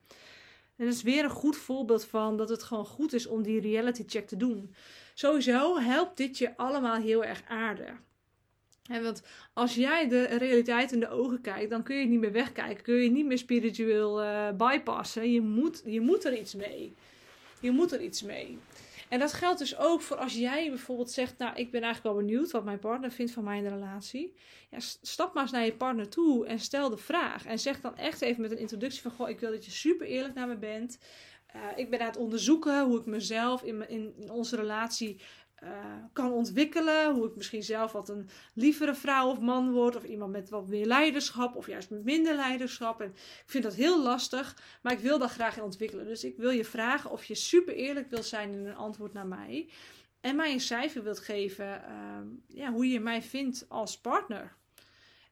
En 0.76 0.86
dat 0.86 0.94
is 0.94 1.04
weer 1.04 1.24
een 1.24 1.30
goed 1.30 1.58
voorbeeld 1.58 2.06
van 2.06 2.38
dat 2.38 2.50
het 2.50 2.64
gewoon 2.64 2.86
goed 2.86 3.14
is 3.14 3.28
om 3.28 3.44
die 3.44 3.62
reality 3.62 4.04
check 4.08 4.28
te 4.28 4.38
doen. 4.38 4.76
Sowieso 5.14 5.80
helpt 5.80 6.18
dit 6.18 6.38
je 6.38 6.58
allemaal 6.58 7.02
heel 7.02 7.24
erg 7.24 7.44
aarden. 7.48 8.00
Want 8.88 9.24
als 9.54 9.76
jij 9.76 10.08
de 10.08 10.24
realiteit 10.24 10.92
in 10.92 11.00
de 11.00 11.10
ogen 11.10 11.42
kijkt, 11.42 11.70
dan 11.70 11.84
kun 11.84 11.96
je 11.96 12.06
niet 12.06 12.20
meer 12.20 12.32
wegkijken. 12.32 12.84
Kun 12.84 12.96
je 12.96 13.12
niet 13.12 13.26
meer 13.26 13.38
spiritueel 13.38 14.24
uh, 14.24 14.50
bypassen. 14.52 15.32
Je 15.32 15.42
moet, 15.42 15.82
je 15.86 16.02
moet 16.02 16.26
er 16.26 16.38
iets 16.38 16.56
mee. 16.56 16.94
Je 17.60 17.72
moet 17.72 17.92
er 17.92 18.02
iets 18.02 18.22
mee. 18.22 18.58
En 19.10 19.20
dat 19.20 19.34
geldt 19.34 19.60
dus 19.60 19.78
ook 19.78 20.02
voor 20.02 20.18
als 20.18 20.34
jij 20.34 20.70
bijvoorbeeld 20.70 21.12
zegt, 21.12 21.38
nou, 21.38 21.56
ik 21.56 21.72
ben 21.72 21.82
eigenlijk 21.82 22.16
wel 22.16 22.26
benieuwd 22.26 22.52
wat 22.52 22.64
mijn 22.64 22.80
partner 22.80 23.12
vindt 23.12 23.32
van 23.32 23.44
mijn 23.44 23.70
relatie. 23.70 24.34
Ja, 24.70 24.80
stap 25.02 25.34
maar 25.34 25.44
eens 25.44 25.52
naar 25.52 25.66
je 25.66 25.74
partner 25.74 26.10
toe 26.10 26.46
en 26.46 26.60
stel 26.60 26.90
de 26.90 26.98
vraag. 26.98 27.46
En 27.46 27.60
zeg 27.60 27.82
dan 27.82 27.98
echt 27.98 28.22
even 28.22 28.42
met 28.42 28.52
een 28.52 28.58
introductie 28.58 29.02
van, 29.02 29.12
goh, 29.12 29.30
ik 29.30 29.40
wil 29.40 29.52
dat 29.52 29.66
je 29.66 29.72
super 29.72 30.08
eerlijk 30.08 30.34
naar 30.34 30.48
me 30.48 30.58
bent. 30.58 30.98
Uh, 31.56 31.62
ik 31.76 31.90
ben 31.90 32.00
aan 32.00 32.06
het 32.06 32.18
onderzoeken 32.18 32.84
hoe 32.84 33.00
ik 33.00 33.06
mezelf 33.06 33.64
in, 33.64 33.90
in 33.90 34.14
onze 34.32 34.56
relatie 34.56 35.20
uh, 35.64 35.70
kan 36.14 36.32
ontwikkelen. 36.32 37.14
Hoe 37.14 37.28
ik 37.28 37.36
misschien 37.36 37.64
zelf 37.64 37.92
wat 37.92 38.10
een 38.10 38.30
lievere 38.54 38.96
vrouw 38.96 39.30
of 39.30 39.40
man 39.40 39.72
word. 39.72 39.96
Of 39.96 40.04
iemand 40.04 40.32
met 40.32 40.50
wat 40.50 40.68
meer 40.68 40.86
leiderschap. 40.86 41.56
Of 41.56 41.68
juist 41.68 41.90
met 41.90 42.04
minder 42.04 42.36
leiderschap. 42.36 43.02
En 43.02 43.10
ik 43.10 43.44
vind 43.46 43.64
dat 43.64 43.74
heel 43.74 44.04
lastig. 44.04 44.58
Maar 44.82 44.94
ik 44.94 45.00
wil 45.00 45.20
daar 45.20 45.30
graag 45.30 45.62
ontwikkelen. 45.62 46.06
Dus 46.06 46.24
ik 46.24 46.38
wil 46.38 46.52
je 46.52 46.66
vragen 46.66 47.12
of 47.12 47.26
je 47.26 47.36
super 47.36 47.74
eerlijk 47.74 48.10
wilt 48.10 48.26
zijn 48.26 48.52
in 48.52 48.66
een 48.66 48.76
antwoord 48.76 49.14
naar 49.14 49.28
mij. 49.28 49.70
En 50.22 50.36
mij 50.36 50.54
een 50.54 50.60
cijfer 50.60 51.04
wilt 51.04 51.20
geven. 51.20 51.66
Uh, 51.66 52.58
ja, 52.58 52.72
hoe 52.72 52.90
je 52.90 53.00
mij 53.00 53.22
vindt 53.22 53.66
als 53.70 54.00
partner. 54.00 54.56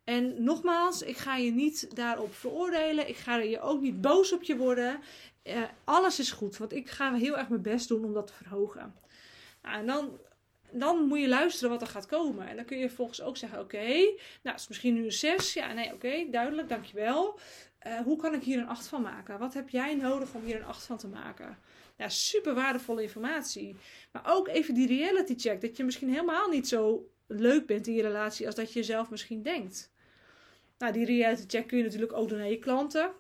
En 0.03 0.43
nogmaals, 0.43 1.01
ik 1.01 1.17
ga 1.17 1.35
je 1.35 1.51
niet 1.51 1.95
daarop 1.95 2.33
veroordelen. 2.33 3.09
Ik 3.09 3.15
ga 3.15 3.38
je 3.38 3.61
ook 3.61 3.81
niet 3.81 4.01
boos 4.01 4.33
op 4.33 4.43
je 4.43 4.57
worden. 4.57 5.00
Uh, 5.43 5.63
alles 5.83 6.19
is 6.19 6.31
goed, 6.31 6.57
want 6.57 6.73
ik 6.73 6.89
ga 6.89 7.13
heel 7.13 7.38
erg 7.38 7.50
mijn 7.50 7.61
best 7.61 7.88
doen 7.88 8.05
om 8.05 8.13
dat 8.13 8.27
te 8.27 8.33
verhogen. 8.33 8.95
En 9.62 9.86
dan, 9.86 10.20
dan 10.72 11.06
moet 11.08 11.20
je 11.20 11.27
luisteren 11.27 11.70
wat 11.70 11.82
er 11.82 11.88
gaat 11.88 12.06
komen. 12.06 12.48
En 12.48 12.56
dan 12.56 12.65
kun 12.65 12.77
je 12.77 12.89
volgens 12.89 13.22
ook 13.22 13.38
zeggen: 13.38 13.60
Oké, 13.60 13.88
nou, 13.88 14.15
het 14.41 14.60
is 14.60 14.68
misschien 14.68 14.94
nu 14.94 15.03
een 15.03 15.12
6. 15.12 15.53
Ja, 15.53 15.74
nee, 15.74 15.94
oké, 15.94 16.27
duidelijk, 16.30 16.70
dankjewel. 16.70 17.39
Uh, 17.88 18.00
hoe 18.00 18.18
kan 18.18 18.34
ik 18.34 18.44
hier 18.44 18.58
een 18.60 18.68
8 18.68 18.88
van 18.88 19.01
maken? 19.01 19.39
Wat 19.39 19.53
heb 19.53 19.70
jij 19.70 19.96
nodig 19.96 20.34
om 20.34 20.44
hier 20.44 20.56
een 20.56 20.65
8 20.65 20.86
van 20.86 20.98
te 20.98 21.08
maken? 21.08 21.58
Ja, 21.98 22.10
super 22.10 22.53
waardevolle 22.53 23.01
informatie. 23.01 23.75
Maar 24.12 24.24
ook 24.25 24.48
even 24.48 24.74
die 24.74 24.88
reality 24.88 25.36
check. 25.38 25.62
Dat 25.62 25.77
je 25.77 25.84
misschien 25.84 26.10
helemaal 26.10 26.50
niet 26.50 26.68
zo 26.68 27.10
leuk 27.27 27.65
bent 27.65 27.88
in 27.88 27.94
je 27.94 28.01
relatie 28.01 28.46
als 28.46 28.56
dat 28.56 28.74
je 28.74 28.84
zelf 28.84 29.10
misschien 29.10 29.41
denkt. 29.41 29.91
Nou, 30.77 30.94
die 30.94 31.06
reality 31.06 31.44
check 31.48 31.68
kun 31.68 31.77
je 31.77 31.84
natuurlijk 31.84 32.13
ook 32.13 32.30
doen 32.30 32.38
naar 32.38 32.50
je 32.50 32.60
klanten. 32.60 33.12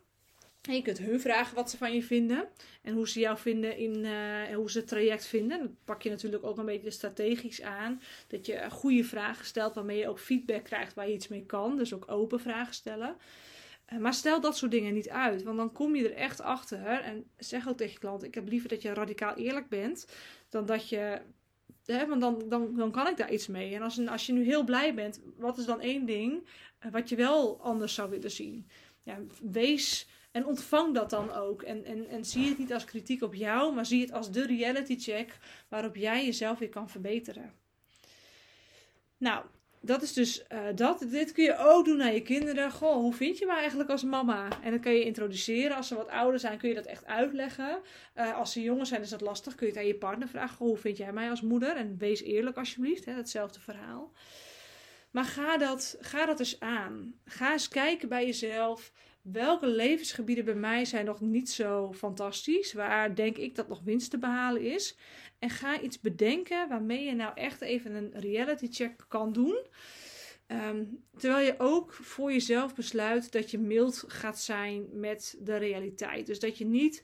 En 0.61 0.75
je 0.75 0.81
kunt 0.81 0.97
hun 0.97 1.19
vragen 1.19 1.55
wat 1.55 1.69
ze 1.69 1.77
van 1.77 1.93
je 1.93 2.03
vinden. 2.03 2.47
En 2.81 2.93
hoe 2.93 3.09
ze 3.09 3.19
jou 3.19 3.37
vinden 3.37 3.77
in 3.77 4.03
uh, 4.03 4.55
hoe 4.55 4.71
ze 4.71 4.77
het 4.77 4.87
traject 4.87 5.25
vinden. 5.25 5.59
Dan 5.59 5.75
pak 5.85 6.01
je 6.01 6.09
natuurlijk 6.09 6.43
ook 6.43 6.57
een 6.57 6.65
beetje 6.65 6.91
strategisch 6.91 7.61
aan. 7.61 8.01
Dat 8.27 8.45
je 8.45 8.69
goede 8.69 9.03
vragen 9.03 9.45
stelt 9.45 9.75
waarmee 9.75 9.97
je 9.97 10.07
ook 10.07 10.19
feedback 10.19 10.63
krijgt 10.63 10.93
waar 10.93 11.07
je 11.07 11.13
iets 11.13 11.27
mee 11.27 11.45
kan. 11.45 11.77
Dus 11.77 11.93
ook 11.93 12.11
open 12.11 12.39
vragen 12.39 12.73
stellen. 12.73 13.15
Uh, 13.93 13.99
maar 13.99 14.13
stel 14.13 14.41
dat 14.41 14.57
soort 14.57 14.71
dingen 14.71 14.93
niet 14.93 15.09
uit. 15.09 15.43
Want 15.43 15.57
dan 15.57 15.71
kom 15.71 15.95
je 15.95 16.09
er 16.09 16.15
echt 16.15 16.41
achter. 16.41 16.85
En 16.85 17.25
zeg 17.37 17.67
ook 17.67 17.77
tegen 17.77 17.93
je 17.93 17.99
klant: 17.99 18.23
Ik 18.23 18.35
heb 18.35 18.47
liever 18.47 18.69
dat 18.69 18.81
je 18.81 18.93
radicaal 18.93 19.35
eerlijk 19.35 19.69
bent. 19.69 20.07
Dan 20.49 20.65
dat 20.65 20.89
je. 20.89 21.21
Hè, 21.85 22.07
want 22.07 22.21
dan, 22.21 22.43
dan, 22.49 22.75
dan 22.75 22.91
kan 22.91 23.07
ik 23.07 23.17
daar 23.17 23.31
iets 23.31 23.47
mee. 23.47 23.75
En 23.75 23.81
als, 23.81 24.07
als 24.07 24.25
je 24.25 24.33
nu 24.33 24.43
heel 24.43 24.63
blij 24.63 24.93
bent, 24.93 25.21
wat 25.37 25.57
is 25.57 25.65
dan 25.65 25.81
één 25.81 26.05
ding 26.05 26.47
uh, 26.85 26.91
wat 26.91 27.09
je 27.09 27.15
wel 27.15 27.61
anders 27.61 27.93
zou 27.93 28.09
willen 28.09 28.31
zien? 28.31 28.67
Ja, 29.03 29.19
wees 29.41 30.07
en 30.31 30.45
ontvang 30.45 30.93
dat 30.93 31.09
dan 31.09 31.33
ook. 31.33 31.61
En, 31.61 31.85
en, 31.85 32.07
en 32.07 32.25
zie 32.25 32.49
het 32.49 32.57
niet 32.57 32.73
als 32.73 32.85
kritiek 32.85 33.21
op 33.21 33.35
jou, 33.35 33.73
maar 33.73 33.85
zie 33.85 34.01
het 34.01 34.11
als 34.11 34.31
de 34.31 34.45
reality 34.45 34.99
check 34.99 35.37
waarop 35.69 35.95
jij 35.95 36.25
jezelf 36.25 36.59
weer 36.59 36.69
kan 36.69 36.89
verbeteren. 36.89 37.53
Nou, 39.17 39.45
dat 39.81 40.01
is 40.01 40.13
dus 40.13 40.43
uh, 40.51 40.59
dat. 40.75 41.05
Dit 41.09 41.31
kun 41.31 41.43
je 41.43 41.57
ook 41.57 41.85
doen 41.85 41.97
naar 41.97 42.13
je 42.13 42.21
kinderen. 42.21 42.71
Goh, 42.71 42.93
hoe 42.93 43.13
vind 43.13 43.37
je 43.37 43.45
me 43.45 43.53
eigenlijk 43.53 43.89
als 43.89 44.03
mama? 44.03 44.47
En 44.63 44.71
dan 44.71 44.79
kun 44.79 44.91
je 44.91 45.05
introduceren. 45.05 45.75
Als 45.75 45.87
ze 45.87 45.95
wat 45.95 46.07
ouder 46.07 46.39
zijn, 46.39 46.57
kun 46.57 46.69
je 46.69 46.75
dat 46.75 46.85
echt 46.85 47.05
uitleggen. 47.05 47.79
Uh, 48.15 48.37
als 48.37 48.51
ze 48.51 48.61
jonger 48.61 48.85
zijn, 48.85 49.01
is 49.01 49.09
dat 49.09 49.21
lastig. 49.21 49.55
Kun 49.55 49.67
je 49.67 49.71
het 49.71 49.81
aan 49.81 49.87
je 49.87 49.95
partner 49.95 50.27
vragen. 50.27 50.57
Goh, 50.57 50.67
hoe 50.67 50.77
vind 50.77 50.97
jij 50.97 51.13
mij 51.13 51.29
als 51.29 51.41
moeder? 51.41 51.75
En 51.75 51.97
wees 51.97 52.21
eerlijk 52.21 52.57
alsjeblieft. 52.57 53.05
Hè, 53.05 53.13
hetzelfde 53.13 53.59
verhaal. 53.59 54.11
Maar 55.11 55.25
ga 55.25 55.57
dat, 55.57 55.97
ga 55.99 56.25
dat 56.25 56.39
eens 56.39 56.59
aan. 56.59 57.13
Ga 57.25 57.51
eens 57.51 57.67
kijken 57.67 58.09
bij 58.09 58.25
jezelf 58.25 58.91
welke 59.21 59.67
levensgebieden 59.67 60.45
bij 60.45 60.55
mij 60.55 60.85
zijn 60.85 61.05
nog 61.05 61.21
niet 61.21 61.49
zo 61.49 61.93
fantastisch? 61.93 62.73
Waar 62.73 63.15
denk 63.15 63.37
ik 63.37 63.55
dat 63.55 63.67
nog 63.67 63.81
winst 63.83 64.11
te 64.11 64.17
behalen 64.17 64.61
is? 64.61 64.97
En 65.39 65.49
ga 65.49 65.81
iets 65.81 65.99
bedenken 65.99 66.69
waarmee 66.69 67.05
je 67.05 67.15
nou 67.15 67.31
echt 67.35 67.61
even 67.61 67.95
een 67.95 68.11
reality 68.13 68.67
check 68.71 69.05
kan 69.07 69.33
doen. 69.33 69.65
Um, 70.47 71.03
terwijl 71.17 71.45
je 71.45 71.55
ook 71.57 71.93
voor 71.93 72.31
jezelf 72.31 72.75
besluit 72.75 73.31
dat 73.31 73.51
je 73.51 73.59
mild 73.59 74.03
gaat 74.07 74.39
zijn 74.39 74.87
met 74.91 75.37
de 75.39 75.55
realiteit. 75.55 76.25
Dus 76.25 76.39
dat 76.39 76.57
je 76.57 76.65
niet 76.65 77.03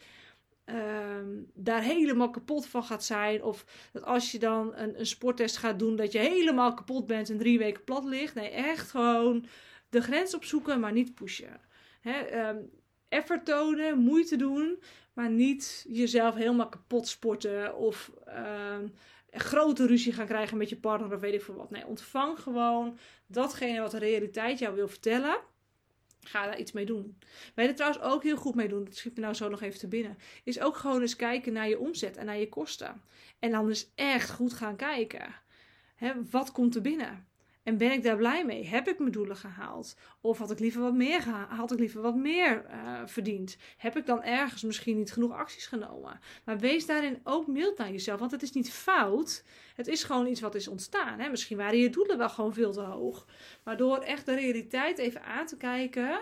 um, 0.65 1.51
daar 1.53 1.81
helemaal 1.81 2.29
kapot 2.29 2.67
van 2.67 2.83
gaat 2.83 3.03
zijn. 3.03 3.43
Of 3.43 3.65
dat 3.91 4.03
als 4.03 4.31
je 4.31 4.39
dan 4.39 4.75
een, 4.75 4.99
een 4.99 5.05
sporttest 5.05 5.57
gaat 5.57 5.79
doen, 5.79 5.95
dat 5.95 6.11
je 6.11 6.19
helemaal 6.19 6.73
kapot 6.73 7.05
bent 7.05 7.29
en 7.29 7.37
drie 7.37 7.57
weken 7.57 7.83
plat 7.83 8.05
ligt. 8.05 8.35
Nee, 8.35 8.49
echt 8.49 8.89
gewoon 8.89 9.45
de 9.89 10.01
grens 10.01 10.35
opzoeken, 10.35 10.79
maar 10.79 10.91
niet 10.91 11.15
pushen. 11.15 11.59
Hè, 12.01 12.47
um, 12.49 12.69
effort 13.09 13.45
tonen, 13.45 13.97
moeite 13.97 14.35
doen, 14.35 14.83
maar 15.13 15.29
niet 15.29 15.85
jezelf 15.89 16.35
helemaal 16.35 16.69
kapot 16.69 17.07
sporten 17.07 17.75
of 17.75 18.11
um, 18.27 18.93
grote 19.31 19.85
ruzie 19.85 20.13
gaan 20.13 20.25
krijgen 20.25 20.57
met 20.57 20.69
je 20.69 20.77
partner 20.77 21.13
of 21.13 21.19
weet 21.19 21.33
ik 21.33 21.41
veel 21.41 21.55
wat. 21.55 21.69
Nee, 21.69 21.85
ontvang 21.85 22.39
gewoon 22.39 22.97
datgene 23.27 23.79
wat 23.81 23.91
de 23.91 23.97
realiteit 23.97 24.59
jou 24.59 24.75
wil 24.75 24.87
vertellen. 24.87 25.37
Ga 26.21 26.45
daar 26.45 26.59
iets 26.59 26.71
mee 26.71 26.85
doen. 26.85 27.17
Waar 27.55 27.65
je 27.65 27.71
er 27.71 27.77
trouwens 27.77 28.03
ook 28.03 28.23
heel 28.23 28.37
goed 28.37 28.55
mee 28.55 28.67
doen, 28.67 28.83
dat 28.83 28.95
schiet 28.95 29.15
me 29.15 29.21
nou 29.21 29.33
zo 29.33 29.49
nog 29.49 29.61
even 29.61 29.79
te 29.79 29.87
binnen, 29.87 30.17
is 30.43 30.59
ook 30.59 30.75
gewoon 30.75 31.01
eens 31.01 31.15
kijken 31.15 31.53
naar 31.53 31.69
je 31.69 31.79
omzet 31.79 32.17
en 32.17 32.25
naar 32.25 32.37
je 32.37 32.49
kosten. 32.49 33.01
En 33.39 33.51
dan 33.51 33.67
dus 33.67 33.91
echt 33.95 34.31
goed 34.31 34.53
gaan 34.53 34.75
kijken. 34.75 35.35
Hè, 35.95 36.13
wat 36.29 36.51
komt 36.51 36.75
er 36.75 36.81
binnen? 36.81 37.27
En 37.67 37.77
ben 37.77 37.91
ik 37.91 38.03
daar 38.03 38.17
blij 38.17 38.45
mee? 38.45 38.67
Heb 38.67 38.87
ik 38.87 38.99
mijn 38.99 39.11
doelen 39.11 39.35
gehaald? 39.35 39.95
Of 40.21 40.37
had 40.37 40.51
ik 40.51 40.59
liever 40.59 40.81
wat 40.81 40.93
meer? 40.93 41.29
Had 41.29 41.71
ik 41.71 41.79
liever 41.79 42.01
wat 42.01 42.15
meer 42.15 42.65
uh, 42.69 43.01
verdiend? 43.05 43.57
Heb 43.77 43.97
ik 43.97 44.05
dan 44.05 44.23
ergens 44.23 44.63
misschien 44.63 44.97
niet 44.97 45.11
genoeg 45.11 45.31
acties 45.31 45.65
genomen? 45.67 46.19
Maar 46.45 46.59
wees 46.59 46.85
daarin 46.85 47.19
ook 47.23 47.47
mild 47.47 47.77
naar 47.77 47.91
jezelf. 47.91 48.19
Want 48.19 48.31
het 48.31 48.41
is 48.41 48.51
niet 48.51 48.71
fout. 48.71 49.43
Het 49.75 49.87
is 49.87 50.03
gewoon 50.03 50.27
iets 50.27 50.41
wat 50.41 50.55
is 50.55 50.67
ontstaan. 50.67 51.19
Hè? 51.19 51.29
Misschien 51.29 51.57
waren 51.57 51.79
je 51.79 51.89
doelen 51.89 52.17
wel 52.17 52.29
gewoon 52.29 52.53
veel 52.53 52.71
te 52.71 52.81
hoog. 52.81 53.25
Maar 53.63 53.77
door 53.77 53.97
echt 53.97 54.25
de 54.25 54.35
realiteit 54.35 54.97
even 54.97 55.23
aan 55.23 55.45
te 55.45 55.57
kijken 55.57 56.21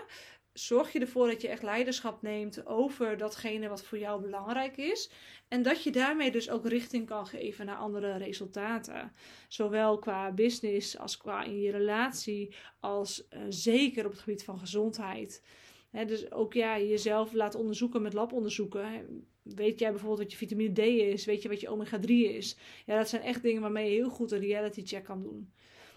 zorg 0.58 0.92
je 0.92 1.00
ervoor 1.00 1.26
dat 1.26 1.42
je 1.42 1.48
echt 1.48 1.62
leiderschap 1.62 2.22
neemt 2.22 2.66
over 2.66 3.16
datgene 3.16 3.68
wat 3.68 3.84
voor 3.84 3.98
jou 3.98 4.22
belangrijk 4.22 4.76
is. 4.76 5.10
En 5.48 5.62
dat 5.62 5.82
je 5.82 5.90
daarmee 5.90 6.30
dus 6.30 6.50
ook 6.50 6.66
richting 6.66 7.06
kan 7.06 7.26
geven 7.26 7.66
naar 7.66 7.76
andere 7.76 8.16
resultaten. 8.16 9.12
Zowel 9.48 9.98
qua 9.98 10.32
business 10.32 10.98
als 10.98 11.16
qua 11.16 11.44
in 11.44 11.60
je 11.60 11.70
relatie, 11.70 12.54
als 12.80 13.26
uh, 13.30 13.40
zeker 13.48 14.04
op 14.04 14.10
het 14.10 14.20
gebied 14.20 14.44
van 14.44 14.58
gezondheid. 14.58 15.42
dus 15.90 16.32
ook 16.32 16.52
ja, 16.52 16.78
jezelf 16.78 17.32
laten 17.32 17.60
onderzoeken 17.60 18.02
met 18.02 18.12
labonderzoeken. 18.12 19.06
Weet 19.42 19.78
jij 19.78 19.90
bijvoorbeeld 19.90 20.20
wat 20.22 20.30
je 20.30 20.36
vitamine 20.36 20.72
D 20.72 20.78
is? 20.78 21.24
Weet 21.24 21.42
je 21.42 21.48
wat 21.48 21.60
je 21.60 21.68
omega 21.68 21.98
3 21.98 22.36
is? 22.36 22.56
Ja, 22.86 22.96
dat 22.96 23.08
zijn 23.08 23.22
echt 23.22 23.42
dingen 23.42 23.62
waarmee 23.62 23.90
je 23.90 23.96
heel 23.96 24.10
goed 24.10 24.30
een 24.30 24.40
reality 24.40 24.82
check 24.84 25.04
kan 25.04 25.22
doen. 25.22 25.52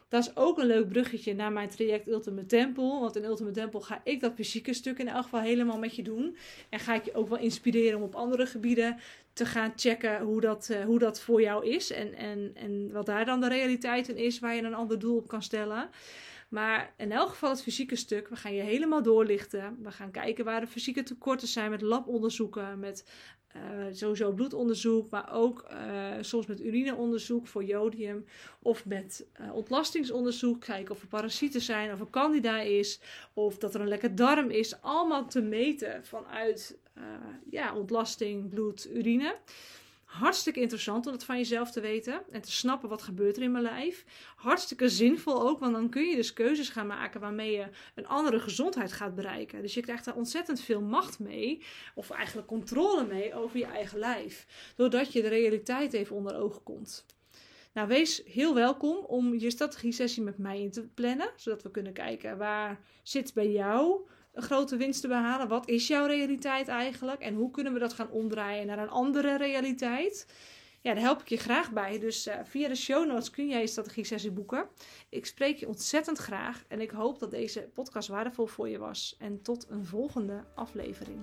Dat 0.10 0.24
is 0.24 0.36
ook 0.36 0.58
een 0.58 0.66
leuk 0.66 0.90
bruggetje 0.90 1.34
naar 1.34 1.52
mijn 1.52 1.70
traject 1.70 2.08
Ultimate 2.08 2.46
Temple. 2.46 3.00
Want 3.00 3.16
in 3.16 3.24
Ultimate 3.24 3.60
Temple 3.60 3.82
ga 3.82 4.02
ik 4.04 4.20
dat 4.20 4.34
fysieke 4.36 4.74
stuk 4.74 5.00
in 5.00 5.08
elk 5.08 5.24
geval 5.24 5.40
helemaal 5.40 5.78
met 5.78 5.96
je 5.96 6.04
doen. 6.04 6.38
En 6.70 6.80
ga 6.80 6.96
ik 6.96 7.06
je 7.06 7.14
ook 7.14 7.30
wel 7.30 7.38
inspireren 7.38 7.98
om 7.98 8.04
op 8.04 8.16
andere 8.16 8.46
gebieden 8.46 8.98
te 9.34 9.46
gaan 9.46 9.74
checken 9.76 10.22
hoe 10.22 10.42
dat, 10.42 10.70
uh, 10.72 10.86
hoe 10.86 11.00
dat 11.00 11.22
voor 11.22 11.42
jou 11.42 11.68
is. 11.68 11.92
En, 11.92 12.14
en, 12.14 12.52
en 12.54 12.92
wat 12.92 13.06
daar 13.06 13.26
dan 13.26 13.42
de 13.42 13.48
realiteit 13.48 14.10
in 14.10 14.18
is, 14.18 14.40
waar 14.40 14.56
je 14.56 14.62
een 14.62 14.74
ander 14.74 15.00
doel 15.00 15.18
op 15.18 15.28
kan 15.28 15.44
stellen. 15.44 15.90
Maar 16.50 16.94
in 16.98 17.12
elk 17.12 17.30
geval 17.30 17.50
het 17.50 17.64
fysieke 17.64 17.96
stuk, 17.96 18.28
we 18.28 18.36
gaan 18.36 18.54
je 18.54 18.62
helemaal 18.62 19.04
doorlichten. 19.04 19.78
We 19.84 19.92
gaan 19.92 20.12
kijken 20.12 20.46
waar 20.46 20.62
de 20.62 20.68
fysieke 20.68 21.04
tekorten 21.04 21.48
zijn 21.48 21.70
met 21.70 21.82
labonderzoeken, 21.82 22.80
met 22.80 23.06
uh, 23.56 23.62
sowieso 23.92 24.32
bloedonderzoek, 24.32 25.10
maar 25.10 25.34
ook 25.34 25.66
uh, 25.72 26.12
soms 26.22 26.46
met 26.46 26.62
urineonderzoek 26.62 27.48
voor 27.48 27.64
jodium. 27.64 28.26
Of 28.62 28.86
met 28.86 29.28
uh, 29.42 29.56
ontlastingsonderzoek, 29.56 30.62
kijken 30.62 30.96
of 30.96 31.02
er 31.02 31.08
parasieten 31.08 31.62
zijn, 31.62 31.92
of 31.92 32.00
er 32.00 32.10
candida 32.10 32.60
is, 32.60 33.02
of 33.34 33.58
dat 33.58 33.76
er 33.76 33.82
een 33.82 33.88
lekker 33.88 34.16
darm 34.16 34.50
is. 34.50 34.82
Allemaal 34.82 35.28
te 35.28 35.42
meten 35.42 36.06
vanuit 36.06 36.78
ja, 37.50 37.76
ontlasting, 37.76 38.50
bloed, 38.50 38.90
urine. 38.94 39.36
Hartstikke 40.10 40.60
interessant 40.60 41.06
om 41.06 41.12
dat 41.12 41.24
van 41.24 41.38
jezelf 41.38 41.72
te 41.72 41.82
weten 41.82 42.22
en 42.32 42.42
te 42.42 42.52
snappen 42.52 42.90
wat 42.90 43.02
gebeurt 43.02 43.38
er 43.38 43.44
in 43.44 43.52
mijn 43.52 43.64
lijf. 43.64 44.06
Hartstikke 44.36 44.90
zinvol 44.90 45.42
ook, 45.42 45.60
want 45.60 45.74
dan 45.74 45.90
kun 45.90 46.04
je 46.04 46.16
dus 46.16 46.34
keuzes 46.34 46.70
gaan 46.70 46.88
maken 46.88 47.20
waarmee 47.20 47.52
je 47.52 47.68
een 47.96 48.08
andere 48.08 48.40
gezondheid 48.40 48.94
gaat 48.94 49.16
bereiken. 49.16 49.62
Dus 49.62 49.74
je 49.74 49.82
krijgt 49.82 50.06
daar 50.06 50.16
ontzettend 50.16 50.60
veel 50.62 50.82
macht 50.82 51.20
mee, 51.20 51.64
of 51.96 52.10
eigenlijk 52.10 52.48
controle 52.48 53.06
mee 53.06 53.34
over 53.34 53.58
je 53.58 53.66
eigen 53.66 54.00
lijf. 54.00 54.46
Doordat 54.76 55.14
je 55.14 55.22
de 55.22 55.28
realiteit 55.28 55.94
even 55.94 56.16
onder 56.16 56.36
ogen 56.36 56.64
komt. 56.64 57.06
Nou, 57.74 57.88
wees 57.88 58.22
heel 58.26 58.54
welkom 58.54 58.98
om 58.98 59.34
je 59.40 59.50
strategie-sessie 59.50 60.24
met 60.24 60.38
mij 60.38 60.62
in 60.62 60.72
te 60.72 60.88
plannen, 60.88 61.32
zodat 61.36 61.64
we 61.64 61.72
kunnen 61.72 61.94
kijken 61.94 62.38
waar 62.38 62.80
zit 63.04 63.34
bij 63.34 63.52
jou 63.52 64.08
een 64.34 64.44
grote 64.44 64.78
winst 64.78 65.02
te 65.02 65.08
behalen. 65.08 65.48
Wat 65.48 65.68
is 65.68 65.88
jouw 65.88 66.06
realiteit 66.06 66.68
eigenlijk? 66.68 67.22
En 67.22 67.36
hoe 67.36 67.52
kunnen 67.52 67.74
we 67.74 67.80
dat 67.80 67.94
gaan 67.94 68.12
omdraaien 68.12 68.68
naar 68.68 68.80
een 68.80 68.90
andere 68.90 69.38
realiteit? 69.38 70.26
ja, 70.82 70.94
daar 70.94 71.04
help 71.04 71.22
ik 71.22 71.30
je 71.30 71.38
graag 71.38 71.72
bij. 71.72 72.00
Dus 72.00 72.28
uh, 72.28 72.36
via 72.44 72.68
de 72.68 72.76
show 72.76 73.08
notes 73.08 73.30
kun 73.30 73.48
jij 73.48 73.62
je 73.62 73.68
strategie 73.68 74.04
sessie 74.04 74.32
boeken. 74.32 74.68
Ik 75.10 75.26
spreek 75.26 75.58
je 75.58 75.68
ontzettend 75.68 76.18
graag 76.18 76.64
en 76.68 76.82
ik 76.82 76.90
hoop 76.90 77.20
dat 77.20 77.32
deze 77.32 77.70
podcast 77.74 78.08
waardevol 78.08 78.46
voor 78.46 78.70
je 78.70 78.78
was. 78.78 79.16
En 79.20 79.42
tot 79.42 79.66
een 79.70 79.86
volgende 79.86 80.44
aflevering. 80.56 81.20